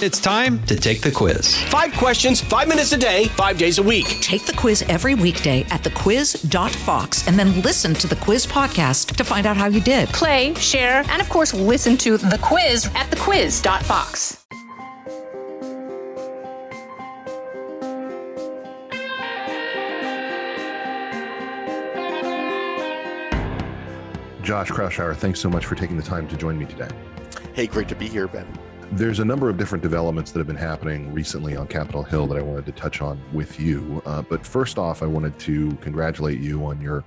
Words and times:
It's 0.00 0.20
time 0.20 0.64
to 0.66 0.76
take 0.76 1.00
the 1.00 1.10
quiz. 1.10 1.56
Five 1.64 1.92
questions, 1.94 2.40
five 2.40 2.68
minutes 2.68 2.92
a 2.92 2.96
day, 2.96 3.24
five 3.24 3.58
days 3.58 3.78
a 3.78 3.82
week. 3.82 4.06
Take 4.20 4.46
the 4.46 4.52
quiz 4.52 4.82
every 4.82 5.16
weekday 5.16 5.62
at 5.70 5.82
thequiz.fox 5.82 7.26
and 7.26 7.36
then 7.36 7.60
listen 7.62 7.94
to 7.94 8.06
the 8.06 8.14
quiz 8.14 8.46
podcast 8.46 9.16
to 9.16 9.24
find 9.24 9.44
out 9.44 9.56
how 9.56 9.66
you 9.66 9.80
did. 9.80 10.08
Play, 10.10 10.54
share, 10.54 11.02
and 11.08 11.20
of 11.20 11.28
course, 11.28 11.52
listen 11.52 11.96
to 11.96 12.16
the 12.16 12.38
quiz 12.40 12.86
at 12.94 13.10
thequiz.fox. 13.10 14.46
Josh 24.42 24.70
Kraushaar, 24.70 25.16
thanks 25.16 25.40
so 25.40 25.50
much 25.50 25.66
for 25.66 25.74
taking 25.74 25.96
the 25.96 26.04
time 26.04 26.28
to 26.28 26.36
join 26.36 26.56
me 26.56 26.66
today. 26.66 26.88
Hey, 27.52 27.66
great 27.66 27.88
to 27.88 27.96
be 27.96 28.06
here, 28.08 28.28
Ben. 28.28 28.46
There's 28.92 29.18
a 29.18 29.24
number 29.24 29.50
of 29.50 29.58
different 29.58 29.82
developments 29.82 30.32
that 30.32 30.38
have 30.38 30.46
been 30.46 30.56
happening 30.56 31.12
recently 31.12 31.54
on 31.54 31.68
Capitol 31.68 32.02
Hill 32.02 32.26
that 32.28 32.38
I 32.38 32.42
wanted 32.42 32.64
to 32.66 32.72
touch 32.72 33.02
on 33.02 33.20
with 33.34 33.60
you. 33.60 34.02
Uh, 34.06 34.22
but 34.22 34.46
first 34.46 34.78
off, 34.78 35.02
I 35.02 35.06
wanted 35.06 35.38
to 35.40 35.72
congratulate 35.82 36.40
you 36.40 36.64
on 36.64 36.80
your 36.80 37.04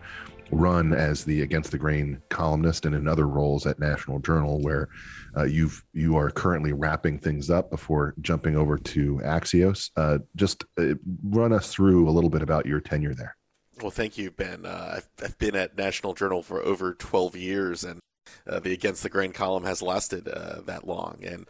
run 0.52 0.94
as 0.94 1.26
the 1.26 1.42
Against 1.42 1.72
the 1.72 1.80
Grain 1.80 2.22
columnist 2.30 2.86
and 2.86 2.94
in 2.94 3.08
other 3.08 3.28
roles 3.28 3.66
at 3.66 3.80
National 3.80 4.20
Journal, 4.20 4.62
where 4.62 4.90
uh, 5.36 5.44
you've 5.44 5.84
you 5.94 6.16
are 6.18 6.30
currently 6.30 6.72
wrapping 6.72 7.18
things 7.18 7.50
up 7.50 7.72
before 7.72 8.14
jumping 8.22 8.56
over 8.56 8.78
to 8.78 9.20
Axios. 9.24 9.90
Uh, 9.96 10.20
just 10.36 10.64
uh, 10.78 10.94
run 11.24 11.52
us 11.52 11.74
through 11.74 12.08
a 12.08 12.12
little 12.12 12.30
bit 12.30 12.44
about 12.44 12.68
your 12.68 12.80
tenure 12.80 13.16
there. 13.16 13.36
Well, 13.82 13.92
thank 13.92 14.18
you, 14.20 14.30
Ben. 14.30 14.66
Uh, 14.68 14.98
I've, 14.98 15.10
I've 15.24 15.38
been 15.40 15.56
at 15.56 15.76
National 15.78 16.14
Journal 16.14 16.44
for 16.44 16.62
over 16.62 16.94
12 16.94 17.36
years, 17.36 17.84
and 17.84 18.00
uh, 18.48 18.60
the 18.60 18.74
Against 18.74 19.04
the 19.04 19.10
Grain 19.10 19.32
column 19.32 19.64
has 19.64 19.82
lasted 19.82 20.28
uh, 20.28 20.62
that 20.66 20.88
long. 20.88 21.20
And 21.24 21.46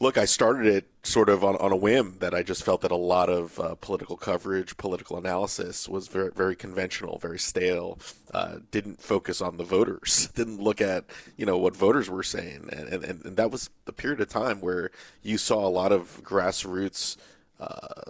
look, 0.00 0.18
I 0.18 0.24
started 0.24 0.66
it 0.66 0.88
sort 1.04 1.28
of 1.28 1.44
on, 1.44 1.56
on 1.56 1.72
a 1.72 1.76
whim 1.76 2.16
that 2.18 2.34
I 2.34 2.42
just 2.42 2.64
felt 2.64 2.80
that 2.82 2.90
a 2.90 2.96
lot 2.96 3.28
of 3.28 3.58
uh, 3.58 3.74
political 3.76 4.16
coverage, 4.16 4.76
political 4.76 5.16
analysis 5.16 5.88
was 5.88 6.08
very, 6.08 6.30
very 6.30 6.56
conventional, 6.56 7.18
very 7.18 7.38
stale. 7.38 7.98
Uh, 8.32 8.56
didn't 8.70 9.00
focus 9.00 9.40
on 9.40 9.56
the 9.56 9.64
voters. 9.64 10.28
Didn't 10.34 10.60
look 10.60 10.80
at 10.80 11.04
you 11.36 11.46
know 11.46 11.58
what 11.58 11.76
voters 11.76 12.08
were 12.08 12.22
saying, 12.22 12.68
and, 12.72 12.88
and, 12.88 13.04
and 13.04 13.36
that 13.36 13.50
was 13.50 13.70
the 13.84 13.92
period 13.92 14.20
of 14.20 14.28
time 14.28 14.60
where 14.60 14.90
you 15.22 15.38
saw 15.38 15.66
a 15.66 15.68
lot 15.68 15.92
of 15.92 16.22
grassroots. 16.24 17.16
Uh, 17.60 18.02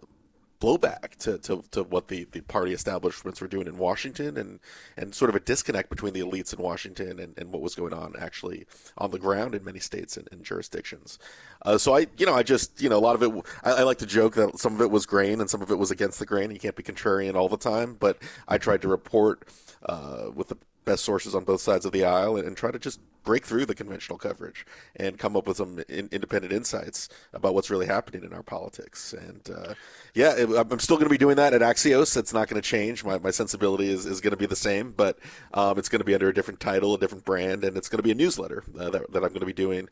blowback 0.62 1.16
to, 1.16 1.38
to, 1.38 1.64
to 1.72 1.82
what 1.82 2.06
the, 2.06 2.24
the 2.30 2.40
party 2.42 2.72
establishments 2.72 3.40
were 3.40 3.48
doing 3.48 3.66
in 3.66 3.76
Washington 3.76 4.36
and, 4.36 4.60
and 4.96 5.12
sort 5.12 5.28
of 5.28 5.34
a 5.34 5.40
disconnect 5.40 5.90
between 5.90 6.12
the 6.12 6.20
elites 6.20 6.56
in 6.56 6.62
Washington 6.62 7.18
and, 7.18 7.36
and 7.36 7.50
what 7.50 7.60
was 7.60 7.74
going 7.74 7.92
on 7.92 8.14
actually 8.16 8.64
on 8.96 9.10
the 9.10 9.18
ground 9.18 9.56
in 9.56 9.64
many 9.64 9.80
states 9.80 10.16
and, 10.16 10.28
and 10.30 10.44
jurisdictions. 10.44 11.18
Uh, 11.62 11.76
so 11.76 11.96
I, 11.96 12.06
you 12.16 12.26
know, 12.26 12.34
I 12.34 12.44
just, 12.44 12.80
you 12.80 12.88
know, 12.88 12.96
a 12.96 13.00
lot 13.00 13.20
of 13.20 13.22
it, 13.24 13.44
I, 13.64 13.72
I, 13.72 13.82
like 13.82 13.98
to 13.98 14.06
joke 14.06 14.34
that 14.36 14.56
some 14.56 14.74
of 14.76 14.80
it 14.80 14.90
was 14.90 15.04
grain 15.04 15.40
and 15.40 15.50
some 15.50 15.62
of 15.62 15.72
it 15.72 15.78
was 15.78 15.90
against 15.90 16.20
the 16.20 16.26
grain. 16.26 16.52
You 16.52 16.60
can't 16.60 16.76
be 16.76 16.84
contrarian 16.84 17.34
all 17.34 17.48
the 17.48 17.56
time, 17.56 17.96
but 17.98 18.18
I 18.46 18.58
tried 18.58 18.82
to 18.82 18.88
report 18.88 19.48
uh, 19.86 20.30
with 20.32 20.48
the 20.48 20.58
best 20.84 21.04
sources 21.04 21.34
on 21.34 21.42
both 21.42 21.60
sides 21.60 21.84
of 21.84 21.92
the 21.92 22.04
aisle 22.04 22.36
and, 22.36 22.46
and, 22.46 22.56
try 22.56 22.70
to 22.70 22.78
just 22.78 23.00
break 23.24 23.44
through 23.44 23.66
the 23.66 23.74
conventional 23.74 24.18
coverage 24.18 24.66
and 24.96 25.18
come 25.18 25.36
up 25.36 25.46
with 25.46 25.56
some 25.56 25.82
in, 25.88 26.08
independent 26.12 26.52
insights 26.52 27.08
about 27.32 27.54
what's 27.54 27.70
really 27.70 27.86
happening 27.86 28.24
in 28.24 28.32
our 28.32 28.42
politics. 28.42 29.12
And 29.12 29.48
uh, 29.50 29.74
yeah, 30.14 30.34
it, 30.36 30.48
I'm 30.48 30.78
still 30.78 30.96
going 30.96 31.06
to 31.06 31.10
be 31.10 31.18
doing 31.18 31.36
that 31.36 31.54
at 31.54 31.60
Axios. 31.60 32.16
It's 32.16 32.32
not 32.32 32.48
going 32.48 32.60
to 32.60 32.66
change. 32.68 33.04
My, 33.04 33.18
my 33.18 33.30
sensibility 33.30 33.90
is, 33.90 34.06
is 34.06 34.20
going 34.20 34.32
to 34.32 34.36
be 34.36 34.46
the 34.46 34.56
same, 34.56 34.92
but 34.92 35.18
um, 35.54 35.78
it's 35.78 35.88
going 35.88 36.00
to 36.00 36.04
be 36.04 36.14
under 36.14 36.28
a 36.28 36.34
different 36.34 36.60
title, 36.60 36.94
a 36.94 36.98
different 36.98 37.24
brand, 37.24 37.64
and 37.64 37.76
it's 37.76 37.88
going 37.88 37.98
to 37.98 38.02
be 38.02 38.12
a 38.12 38.14
newsletter 38.14 38.64
uh, 38.78 38.90
that, 38.90 39.12
that, 39.12 39.22
I'm 39.22 39.30
going 39.30 39.40
to 39.40 39.46
be 39.46 39.52
doing 39.52 39.88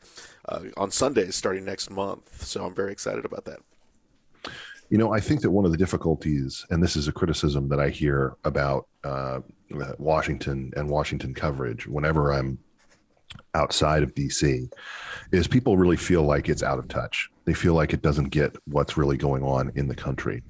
uh, 0.49 0.61
on 0.77 0.91
Sundays 0.91 1.35
starting 1.35 1.65
next 1.65 1.89
month. 1.89 2.43
So 2.43 2.65
I'm 2.65 2.75
very 2.75 2.91
excited 2.91 3.25
about 3.25 3.45
that. 3.45 3.59
You 4.89 4.97
know, 4.97 5.13
I 5.13 5.21
think 5.21 5.39
that 5.41 5.51
one 5.51 5.63
of 5.63 5.71
the 5.71 5.77
difficulties, 5.77 6.65
and 6.69 6.83
this 6.83 6.97
is 6.97 7.07
a 7.07 7.13
criticism 7.13 7.69
that 7.69 7.79
I 7.79 7.89
hear 7.89 8.35
about 8.43 8.87
uh, 9.05 9.39
Washington 9.97 10.73
and 10.75 10.89
Washington 10.89 11.33
coverage 11.33 11.87
whenever 11.87 12.33
I'm 12.33 12.59
outside 13.53 14.03
of 14.03 14.13
DC, 14.15 14.71
is 15.31 15.47
people 15.47 15.77
really 15.77 15.97
feel 15.97 16.23
like 16.23 16.49
it's 16.49 16.63
out 16.63 16.79
of 16.79 16.87
touch. 16.87 17.29
They 17.45 17.53
feel 17.53 17.73
like 17.73 17.93
it 17.93 18.01
doesn't 18.01 18.29
get 18.29 18.55
what's 18.65 18.97
really 18.97 19.17
going 19.17 19.43
on 19.43 19.71
in 19.75 19.87
the 19.87 19.95
country. 19.95 20.43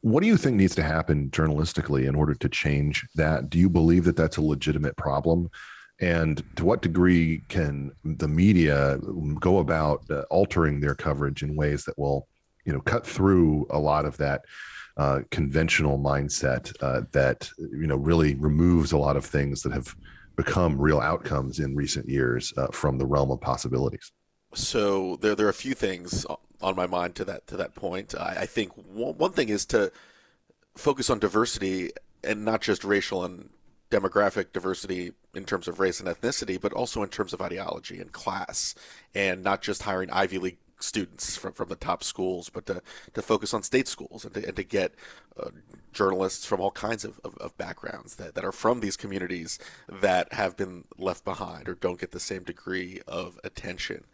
What 0.00 0.22
do 0.22 0.28
you 0.28 0.36
think 0.36 0.56
needs 0.56 0.74
to 0.76 0.82
happen 0.82 1.30
journalistically 1.30 2.06
in 2.06 2.14
order 2.14 2.34
to 2.34 2.48
change 2.48 3.06
that? 3.16 3.50
Do 3.50 3.58
you 3.58 3.68
believe 3.68 4.04
that 4.04 4.16
that's 4.16 4.36
a 4.36 4.42
legitimate 4.42 4.96
problem? 4.96 5.50
And 6.00 6.42
to 6.56 6.64
what 6.64 6.82
degree 6.82 7.42
can 7.48 7.90
the 8.04 8.28
media 8.28 8.98
go 9.40 9.58
about 9.58 10.08
uh, 10.10 10.22
altering 10.30 10.80
their 10.80 10.94
coverage 10.94 11.42
in 11.42 11.56
ways 11.56 11.84
that 11.84 11.98
will 11.98 12.28
you 12.66 12.72
know 12.72 12.80
cut 12.80 13.06
through 13.06 13.66
a 13.70 13.78
lot 13.78 14.04
of 14.04 14.16
that 14.18 14.42
uh, 14.98 15.20
conventional 15.30 15.98
mindset 15.98 16.72
uh, 16.82 17.02
that 17.12 17.48
you 17.58 17.86
know 17.86 17.96
really 17.96 18.34
removes 18.34 18.92
a 18.92 18.98
lot 18.98 19.16
of 19.16 19.24
things 19.24 19.62
that 19.62 19.72
have 19.72 19.94
become 20.36 20.80
real 20.80 21.00
outcomes 21.00 21.58
in 21.58 21.74
recent 21.74 22.08
years 22.08 22.52
uh, 22.56 22.68
from 22.68 22.98
the 22.98 23.06
realm 23.06 23.30
of 23.30 23.40
possibilities. 23.40 24.12
So 24.54 25.16
there, 25.16 25.34
there 25.34 25.46
are 25.46 25.50
a 25.50 25.54
few 25.54 25.74
things 25.74 26.26
on 26.60 26.76
my 26.76 26.86
mind 26.86 27.14
to 27.16 27.24
that 27.24 27.46
to 27.48 27.56
that 27.56 27.74
point. 27.74 28.14
I, 28.14 28.36
I 28.40 28.46
think 28.46 28.72
one, 28.74 29.16
one 29.18 29.32
thing 29.32 29.48
is 29.48 29.66
to 29.66 29.92
focus 30.76 31.10
on 31.10 31.18
diversity 31.18 31.90
and 32.22 32.44
not 32.44 32.60
just 32.60 32.84
racial 32.84 33.24
and 33.24 33.50
demographic 33.90 34.52
diversity 34.52 35.12
in 35.34 35.44
terms 35.44 35.68
of 35.68 35.78
race 35.78 36.00
and 36.00 36.08
ethnicity, 36.08 36.60
but 36.60 36.72
also 36.72 37.02
in 37.02 37.08
terms 37.08 37.32
of 37.32 37.40
ideology 37.40 38.00
and 38.00 38.12
class, 38.12 38.74
and 39.14 39.44
not 39.44 39.62
just 39.62 39.82
hiring 39.82 40.10
Ivy 40.10 40.38
League 40.38 40.58
students 40.78 41.36
from, 41.36 41.52
from 41.52 41.68
the 41.68 41.76
top 41.76 42.02
schools, 42.04 42.50
but 42.50 42.66
to, 42.66 42.82
to 43.14 43.22
focus 43.22 43.54
on 43.54 43.62
state 43.62 43.88
schools 43.88 44.24
and 44.24 44.34
to, 44.34 44.46
and 44.46 44.56
to 44.56 44.62
get 44.62 44.94
uh, 45.40 45.50
journalists 45.92 46.44
from 46.44 46.60
all 46.60 46.70
kinds 46.70 47.04
of, 47.04 47.20
of, 47.24 47.36
of, 47.38 47.56
backgrounds 47.56 48.16
that, 48.16 48.34
that 48.34 48.44
are 48.44 48.52
from 48.52 48.80
these 48.80 48.96
communities 48.96 49.58
that 49.88 50.32
have 50.32 50.56
been 50.56 50.84
left 50.98 51.24
behind 51.24 51.68
or 51.68 51.74
don't 51.74 52.00
get 52.00 52.12
the 52.12 52.20
same 52.20 52.42
degree 52.42 53.00
of 53.06 53.38
attention. 53.44 54.04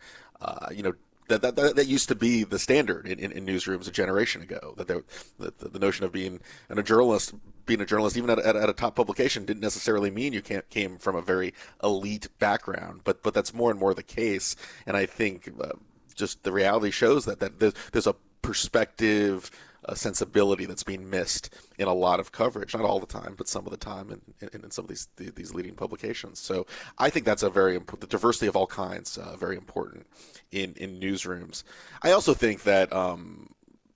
Uh, 0.40 0.68
you 0.72 0.82
know, 0.82 0.94
that, 1.28 1.42
that, 1.42 1.56
that, 1.56 1.76
that, 1.76 1.86
used 1.86 2.08
to 2.08 2.14
be 2.14 2.44
the 2.44 2.58
standard 2.58 3.06
in, 3.06 3.18
in, 3.18 3.32
in 3.32 3.46
newsrooms 3.46 3.88
a 3.88 3.90
generation 3.90 4.42
ago. 4.42 4.74
That 4.76 4.88
there, 4.88 5.02
the, 5.38 5.52
the 5.68 5.78
notion 5.78 6.04
of 6.04 6.12
being 6.12 6.40
and 6.68 6.78
a 6.78 6.82
journalist, 6.82 7.34
being 7.64 7.80
a 7.80 7.86
journalist, 7.86 8.16
even 8.16 8.30
at, 8.30 8.38
at, 8.38 8.56
at, 8.56 8.68
a 8.68 8.72
top 8.72 8.96
publication, 8.96 9.44
didn't 9.44 9.62
necessarily 9.62 10.10
mean 10.10 10.32
you 10.32 10.42
can't, 10.42 10.68
came 10.68 10.98
from 10.98 11.16
a 11.16 11.22
very 11.22 11.54
elite 11.82 12.28
background. 12.38 13.02
But 13.04 13.22
but 13.22 13.34
that's 13.34 13.54
more 13.54 13.70
and 13.70 13.78
more 13.78 13.94
the 13.94 14.02
case. 14.02 14.56
And 14.84 14.96
I 14.96 15.06
think 15.06 15.50
uh, 15.60 15.70
just 16.14 16.42
the 16.42 16.52
reality 16.52 16.90
shows 16.90 17.24
that 17.24 17.40
that 17.40 17.58
there's, 17.58 17.74
there's 17.92 18.06
a 18.06 18.14
perspective 18.42 19.50
a 19.84 19.96
sensibility 19.96 20.64
that's 20.64 20.84
being 20.84 21.10
missed 21.10 21.50
in 21.78 21.88
a 21.88 21.92
lot 21.92 22.20
of 22.20 22.30
coverage, 22.30 22.74
not 22.74 22.84
all 22.84 23.00
the 23.00 23.06
time, 23.06 23.34
but 23.36 23.48
some 23.48 23.64
of 23.66 23.72
the 23.72 23.76
time 23.76 24.10
in, 24.10 24.48
in, 24.52 24.64
in 24.64 24.70
some 24.70 24.84
of 24.84 24.88
these 24.88 25.08
these 25.16 25.54
leading 25.54 25.74
publications. 25.74 26.38
So 26.38 26.66
I 26.98 27.10
think 27.10 27.26
that's 27.26 27.42
a 27.42 27.50
very 27.50 27.74
important, 27.74 28.00
the 28.00 28.06
diversity 28.06 28.46
of 28.46 28.56
all 28.56 28.66
kinds, 28.66 29.18
uh, 29.18 29.36
very 29.36 29.56
important 29.56 30.06
in 30.50 30.74
in 30.76 31.00
newsrooms. 31.00 31.64
I 32.02 32.12
also 32.12 32.34
think 32.34 32.62
that 32.62 32.92
um, 32.92 33.50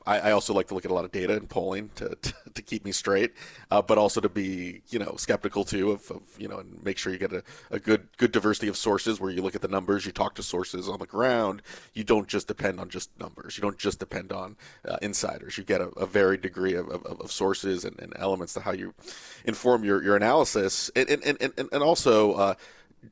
I, 0.07 0.19
I, 0.19 0.31
also 0.33 0.55
like 0.55 0.69
to 0.69 0.75
look 0.75 0.85
at 0.85 0.91
a 0.91 0.95
lot 0.95 1.05
of 1.05 1.13
data 1.13 1.37
and 1.37 1.49
polling 1.49 1.91
to, 1.97 2.15
to, 2.15 2.35
to 2.55 2.63
keep 2.63 2.85
me 2.85 2.93
straight, 2.93 3.33
uh, 3.71 3.83
but 3.83 3.99
also 3.99 4.21
to 4.21 4.29
be 4.29 4.83
you 4.89 4.99
know 4.99 5.17
skeptical 5.17 5.65
too 5.65 5.93
of, 5.93 6.11
of 6.11 6.23
you 6.39 6.49
know 6.49 6.59
and 6.59 6.83
make 6.85 6.99
sure 6.99 7.13
you 7.13 7.19
get 7.19 7.33
a, 7.33 7.43
a 7.71 7.79
good 7.79 8.09
good 8.17 8.33
diversity 8.33 8.69
of 8.69 8.77
sources 8.77 9.21
where 9.21 9.31
you 9.31 9.43
look 9.43 9.55
at 9.55 9.63
the 9.63 9.69
numbers, 9.69 10.07
you 10.07 10.13
talk 10.13 10.35
to 10.37 10.43
sources 10.43 10.89
on 10.89 10.99
the 10.99 11.07
ground. 11.07 11.63
You 11.95 12.05
don't 12.05 12.29
just 12.29 12.49
depend 12.49 12.81
on 12.81 12.89
just 12.89 13.11
numbers. 13.19 13.57
You 13.57 13.63
don't 13.63 13.79
just 13.79 13.99
depend 13.99 14.33
on 14.33 14.57
uh, 14.87 14.97
insiders. 15.03 15.59
You 15.59 15.65
get 15.65 15.81
a, 15.81 15.89
a 15.89 16.07
varied 16.07 16.43
degree 16.43 16.75
of, 16.75 16.89
of, 16.89 17.05
of 17.05 17.33
sources 17.33 17.85
and, 17.85 17.99
and, 18.01 18.13
elements 18.17 18.55
to 18.55 18.61
how 18.61 18.73
you 18.73 18.95
inform 19.45 19.85
your, 19.85 20.03
your 20.03 20.17
analysis, 20.17 20.91
and 20.95 21.09
and 21.11 21.37
and, 21.41 21.53
and 21.57 21.83
also. 21.83 22.35
Uh, 22.35 22.55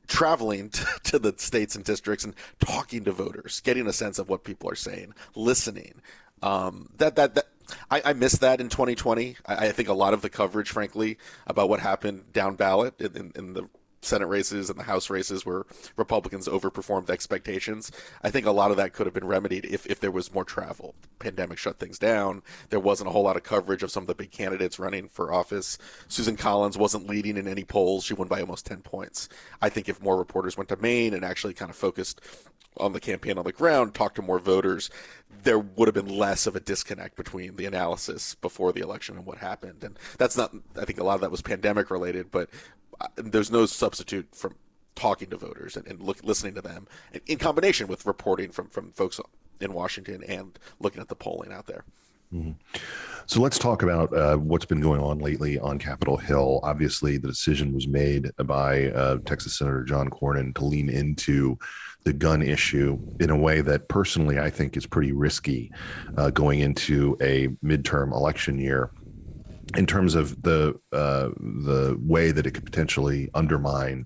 traveling 0.07 0.69
to 1.03 1.17
the 1.17 1.33
states 1.37 1.75
and 1.75 1.85
districts 1.85 2.25
and 2.25 2.33
talking 2.59 3.03
to 3.05 3.11
voters, 3.11 3.61
getting 3.61 3.87
a 3.87 3.93
sense 3.93 4.19
of 4.19 4.27
what 4.27 4.43
people 4.43 4.69
are 4.69 4.75
saying, 4.75 5.13
listening, 5.35 6.01
um, 6.41 6.89
that 6.97 7.15
that 7.15 7.35
that 7.35 7.45
I, 7.89 8.01
I 8.05 8.13
missed 8.13 8.41
that 8.41 8.61
in 8.61 8.69
2020. 8.69 9.37
I, 9.45 9.67
I, 9.67 9.71
think 9.71 9.89
a 9.89 9.93
lot 9.93 10.13
of 10.13 10.21
the 10.21 10.29
coverage, 10.29 10.69
frankly, 10.69 11.17
about 11.47 11.69
what 11.69 11.79
happened 11.79 12.31
down 12.31 12.55
ballot 12.55 12.99
in, 12.99 13.15
in, 13.15 13.31
in 13.35 13.53
the 13.53 13.69
Senate 14.05 14.27
races 14.27 14.69
and 14.69 14.79
the 14.79 14.83
House 14.83 15.09
races 15.09 15.45
where 15.45 15.65
Republicans 15.95 16.47
overperformed 16.47 17.09
expectations. 17.09 17.91
I 18.21 18.29
think 18.29 18.45
a 18.45 18.51
lot 18.51 18.71
of 18.71 18.77
that 18.77 18.93
could 18.93 19.07
have 19.07 19.13
been 19.13 19.27
remedied 19.27 19.65
if, 19.65 19.85
if 19.87 19.99
there 19.99 20.11
was 20.11 20.33
more 20.33 20.45
travel. 20.45 20.95
Pandemic 21.19 21.57
shut 21.57 21.79
things 21.79 21.99
down. 21.99 22.43
There 22.69 22.79
wasn't 22.79 23.09
a 23.09 23.11
whole 23.11 23.23
lot 23.23 23.37
of 23.37 23.43
coverage 23.43 23.83
of 23.83 23.91
some 23.91 24.03
of 24.03 24.07
the 24.07 24.15
big 24.15 24.31
candidates 24.31 24.79
running 24.79 25.07
for 25.07 25.33
office. 25.33 25.77
Susan 26.07 26.37
Collins 26.37 26.77
wasn't 26.77 27.07
leading 27.07 27.37
in 27.37 27.47
any 27.47 27.63
polls. 27.63 28.03
She 28.05 28.13
won 28.13 28.27
by 28.27 28.41
almost 28.41 28.65
10 28.65 28.81
points. 28.81 29.29
I 29.61 29.69
think 29.69 29.89
if 29.89 30.01
more 30.01 30.17
reporters 30.17 30.57
went 30.57 30.69
to 30.69 30.77
Maine 30.77 31.13
and 31.13 31.25
actually 31.25 31.53
kind 31.53 31.69
of 31.69 31.75
focused 31.75 32.21
on 32.77 32.93
the 32.93 32.99
campaign 32.99 33.37
on 33.37 33.45
the 33.45 33.51
ground, 33.51 33.93
talked 33.93 34.15
to 34.15 34.21
more 34.21 34.39
voters, 34.39 34.89
there 35.43 35.59
would 35.59 35.87
have 35.87 35.95
been 35.95 36.17
less 36.17 36.47
of 36.47 36.55
a 36.55 36.59
disconnect 36.59 37.15
between 37.15 37.55
the 37.55 37.65
analysis 37.65 38.35
before 38.35 38.73
the 38.73 38.81
election 38.81 39.15
and 39.17 39.25
what 39.25 39.37
happened. 39.37 39.83
And 39.83 39.97
that's 40.17 40.37
not, 40.37 40.53
I 40.75 40.85
think 40.85 40.99
a 40.99 41.03
lot 41.03 41.15
of 41.15 41.21
that 41.21 41.31
was 41.31 41.41
pandemic 41.41 41.89
related, 41.89 42.31
but 42.31 42.49
there's 43.15 43.51
no 43.51 43.65
substitute 43.65 44.27
from 44.33 44.55
talking 44.95 45.29
to 45.29 45.37
voters 45.37 45.75
and, 45.75 45.85
and 45.87 46.01
look, 46.01 46.23
listening 46.23 46.53
to 46.55 46.61
them 46.61 46.87
in 47.27 47.37
combination 47.37 47.87
with 47.87 48.05
reporting 48.05 48.51
from, 48.51 48.69
from 48.69 48.91
folks 48.91 49.19
in 49.59 49.73
Washington 49.73 50.23
and 50.23 50.57
looking 50.79 51.01
at 51.01 51.09
the 51.09 51.15
polling 51.15 51.51
out 51.51 51.65
there. 51.65 51.83
Mm-hmm. 52.33 52.51
So 53.27 53.41
let's 53.41 53.57
talk 53.57 53.81
about 53.81 54.15
uh, 54.15 54.37
what's 54.37 54.65
been 54.65 54.81
going 54.81 55.01
on 55.01 55.19
lately 55.19 55.57
on 55.59 55.79
Capitol 55.79 56.17
Hill. 56.17 56.59
Obviously, 56.63 57.17
the 57.17 57.27
decision 57.27 57.73
was 57.73 57.87
made 57.87 58.31
by 58.45 58.89
uh, 58.89 59.17
Texas 59.25 59.57
Senator 59.57 59.83
John 59.83 60.09
Cornyn 60.09 60.53
to 60.55 60.65
lean 60.65 60.89
into 60.89 61.57
the 62.03 62.13
gun 62.13 62.43
issue 62.43 62.99
in 63.19 63.31
a 63.31 63.35
way 63.35 63.61
that 63.61 63.87
personally 63.87 64.39
I 64.39 64.51
think 64.51 64.77
is 64.77 64.85
pretty 64.85 65.11
risky 65.11 65.71
uh, 66.17 66.29
going 66.29 66.59
into 66.59 67.17
a 67.19 67.47
midterm 67.63 68.11
election 68.11 68.59
year 68.59 68.91
in 69.77 69.85
terms 69.85 70.15
of 70.15 70.41
the 70.41 70.79
uh, 70.91 71.29
the 71.39 71.97
way 72.01 72.31
that 72.31 72.45
it 72.45 72.51
could 72.51 72.65
potentially 72.65 73.29
undermine 73.33 74.05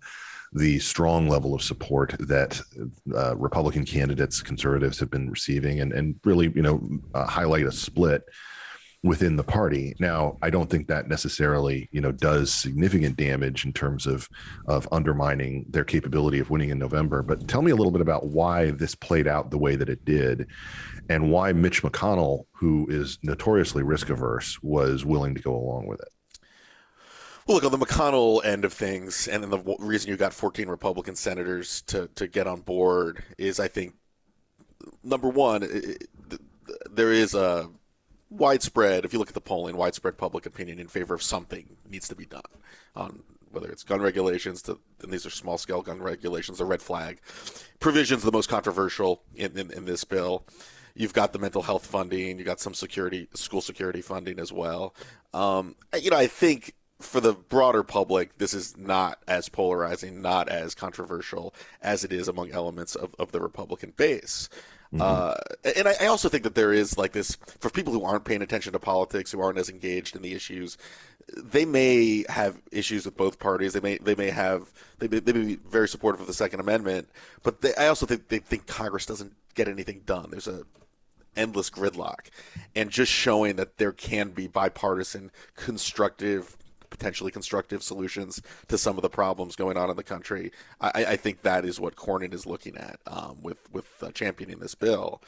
the 0.54 0.80
strong 0.80 1.30
level 1.30 1.54
of 1.54 1.62
support 1.62 2.16
that 2.20 2.60
uh, 3.16 3.36
Republican 3.36 3.86
candidates, 3.86 4.42
conservatives 4.42 5.00
have 5.00 5.12
been 5.12 5.30
receiving, 5.30 5.82
and 5.82 5.94
and 5.94 6.20
really 6.24 6.52
you 6.56 6.62
know 6.62 6.82
uh, 7.14 7.26
highlight 7.26 7.66
a 7.66 7.72
split 7.72 8.24
within 9.02 9.38
the 9.38 9.44
party. 9.44 9.96
Now, 10.00 10.38
I 10.42 10.50
don't 10.50 10.70
think 10.70 10.88
that 10.88 11.08
necessarily, 11.08 11.88
you 11.92 12.02
know, 12.02 12.12
does 12.12 12.52
significant 12.52 13.16
damage 13.16 13.66
in 13.66 13.72
terms 13.72 14.06
of 14.06 14.28
of 14.68 14.88
undermining 14.92 15.66
their 15.70 15.86
capability 15.86 16.40
of 16.40 16.50
winning 16.50 16.70
in 16.70 16.80
November. 16.80 17.22
But 17.22 17.48
tell 17.48 17.62
me 17.62 17.72
a 17.72 17.76
little 17.76 17.92
bit 17.92 18.02
about 18.02 18.28
why 18.28 18.72
this 18.72 18.96
played 18.96 19.28
out 19.28 19.52
the 19.52 19.58
way 19.58 19.76
that 19.76 19.90
it 19.90 20.04
did, 20.04 20.48
and 21.10 21.32
why 21.32 21.52
Mitch 21.52 21.82
McConnell, 21.82 22.46
who 22.54 22.88
is 22.90 23.18
notoriously 23.24 23.84
risk 23.84 24.10
averse, 24.10 24.62
was 24.62 25.04
willing 25.04 25.36
to 25.36 25.42
go 25.42 25.56
along 25.56 25.88
with 25.88 26.00
it. 26.00 26.10
Well, 27.48 27.56
look 27.56 27.64
on 27.64 27.78
the 27.78 27.84
McConnell 27.84 28.46
end 28.46 28.64
of 28.64 28.72
things, 28.72 29.28
and 29.28 29.44
then 29.44 29.50
the 29.50 29.76
reason 29.80 30.12
you 30.12 30.18
got 30.18 30.34
14 30.34 30.70
Republican 30.70 31.16
senators 31.16 31.82
to 31.84 32.08
to 32.14 32.28
get 32.28 32.46
on 32.46 32.62
board 32.62 33.24
is, 33.40 33.60
I 33.60 33.68
think, 33.68 33.96
number 35.04 35.28
one, 35.28 35.64
it, 35.64 36.08
there 36.92 37.12
is 37.12 37.34
a 37.34 37.70
widespread, 38.30 39.04
if 39.04 39.14
you 39.14 39.18
look 39.18 39.30
at 39.30 39.34
the 39.34 39.42
polling, 39.42 39.76
widespread 39.76 40.16
public 40.16 40.46
opinion 40.46 40.80
in 40.80 40.88
favor 40.88 41.16
of 41.16 41.24
something 41.24 41.76
needs 41.90 42.08
to 42.10 42.16
be 42.16 42.26
done 42.26 42.42
on 42.96 43.24
whether 43.52 43.70
it's 43.72 43.84
gun 43.84 44.00
regulations, 44.00 44.62
to, 44.62 44.80
and 45.02 45.12
these 45.12 45.26
are 45.26 45.32
small 45.32 45.58
scale 45.58 45.82
gun 45.82 46.00
regulations, 46.00 46.60
the 46.60 46.66
red 46.66 46.84
flag 46.84 47.20
provisions, 47.80 48.22
the 48.22 48.32
most 48.32 48.48
controversial 48.48 49.24
in, 49.36 49.58
in, 49.58 49.72
in 49.72 49.86
this 49.86 50.04
bill. 50.04 50.46
You've 51.00 51.13
got 51.13 51.31
the 51.31 51.40
mental 51.40 51.62
health 51.62 51.86
funding, 51.86 52.38
you 52.38 52.44
got 52.44 52.60
some 52.60 52.74
security, 52.74 53.30
school 53.34 53.62
security 53.62 54.01
funding 54.01 54.38
as 54.38 54.51
well. 54.51 54.94
Um, 55.34 55.75
you 55.98 56.10
know, 56.10 56.18
I 56.18 56.28
think 56.28 56.74
for 57.00 57.22
the 57.22 57.31
broader 57.31 57.84
public, 57.84 58.38
this 58.38 58.54
is 58.54 58.75
not 58.75 59.19
as 59.25 59.48
polarizing, 59.48 60.22
not 60.22 60.50
as 60.50 60.75
controversial 60.75 61.56
as 61.81 62.04
it 62.04 62.12
is 62.12 62.28
among 62.28 62.51
elements 62.51 62.96
of, 62.96 63.16
of 63.18 63.31
the 63.31 63.40
Republican 63.40 63.94
base. 63.96 64.50
Mm-hmm. 64.94 65.01
Uh, 65.01 65.72
and 65.78 65.88
I, 65.88 65.94
I, 66.01 66.06
also 66.07 66.28
think 66.28 66.44
that 66.44 66.56
there 66.56 66.74
is 66.74 66.98
like 66.98 67.13
this 67.13 67.38
for 67.60 67.69
people 67.69 67.94
who 67.94 68.04
aren't 68.04 68.25
paying 68.25 68.42
attention 68.42 68.74
to 68.74 68.80
politics, 68.80 69.31
who 69.31 69.40
aren't 69.40 69.57
as 69.57 69.69
engaged 69.69 70.18
in 70.18 70.22
the 70.22 70.34
issues. 70.34 70.78
They 71.38 71.63
may 71.63 72.25
have 72.28 72.60
issues 72.74 73.06
with 73.06 73.16
both 73.16 73.40
parties. 73.40 73.72
They 73.72 73.80
may 73.80 74.00
they 74.00 74.16
may 74.16 74.31
have 74.31 74.74
they 74.98 75.07
may, 75.07 75.19
they 75.19 75.31
may 75.31 75.45
be 75.45 75.56
very 75.56 75.88
supportive 75.88 76.19
of 76.19 76.28
the 76.28 76.34
Second 76.34 76.60
Amendment, 76.60 77.07
but 77.44 77.62
they, 77.62 77.74
I 77.75 77.88
also 77.88 78.06
think 78.06 78.28
they 78.28 78.40
think 78.40 78.68
Congress 78.68 79.06
doesn't 79.06 79.34
get 79.54 79.69
anything 79.69 80.02
done. 80.06 80.31
There's 80.31 80.48
a 80.48 80.63
endless 81.40 81.70
gridlock, 81.70 82.30
and 82.76 82.90
just 82.90 83.12
showing 83.12 83.56
that 83.56 83.78
there 83.78 83.94
can 83.94 84.30
be 84.32 84.48
bipartisan, 84.48 85.32
constructive 85.56 86.56
potentially 86.90 87.32
constructive 87.32 87.84
solutions 87.84 88.42
to 88.68 88.78
some 88.78 88.98
of 88.98 89.02
the 89.02 89.10
problems 89.10 89.56
going 89.56 89.78
on 89.78 89.90
in 89.90 89.96
the 89.96 90.04
country. 90.04 90.52
I, 90.82 91.06
I 91.10 91.16
think 91.18 91.44
that 91.44 91.66
is 91.66 91.80
what 91.80 91.96
Cornyn 91.96 92.34
is 92.34 92.46
looking 92.46 92.78
at 92.78 93.00
um, 93.08 93.38
with 93.42 93.60
with 93.72 93.86
uh, 94.02 94.12
championing 94.12 94.60
this 94.60 94.76
bill. 94.76 95.22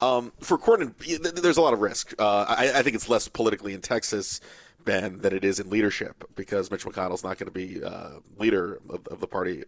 Um, 0.00 0.32
for 0.40 0.58
Cornyn, 0.58 0.94
there's 1.42 1.56
a 1.56 1.62
lot 1.62 1.72
of 1.72 1.80
risk. 1.80 2.14
Uh, 2.18 2.46
I, 2.48 2.72
I, 2.76 2.82
think 2.82 2.94
it's 2.94 3.08
less 3.08 3.26
politically 3.26 3.74
in 3.74 3.80
Texas. 3.80 4.40
Ben, 4.84 5.18
than 5.18 5.34
it 5.34 5.44
is 5.44 5.60
in 5.60 5.68
leadership 5.68 6.24
because 6.34 6.70
Mitch 6.70 6.86
McConnell's 6.86 7.24
not 7.24 7.36
going 7.36 7.46
to 7.46 7.50
be 7.50 7.84
uh, 7.84 8.20
leader 8.38 8.80
of, 8.88 9.06
of, 9.08 9.20
the 9.20 9.26
party 9.26 9.64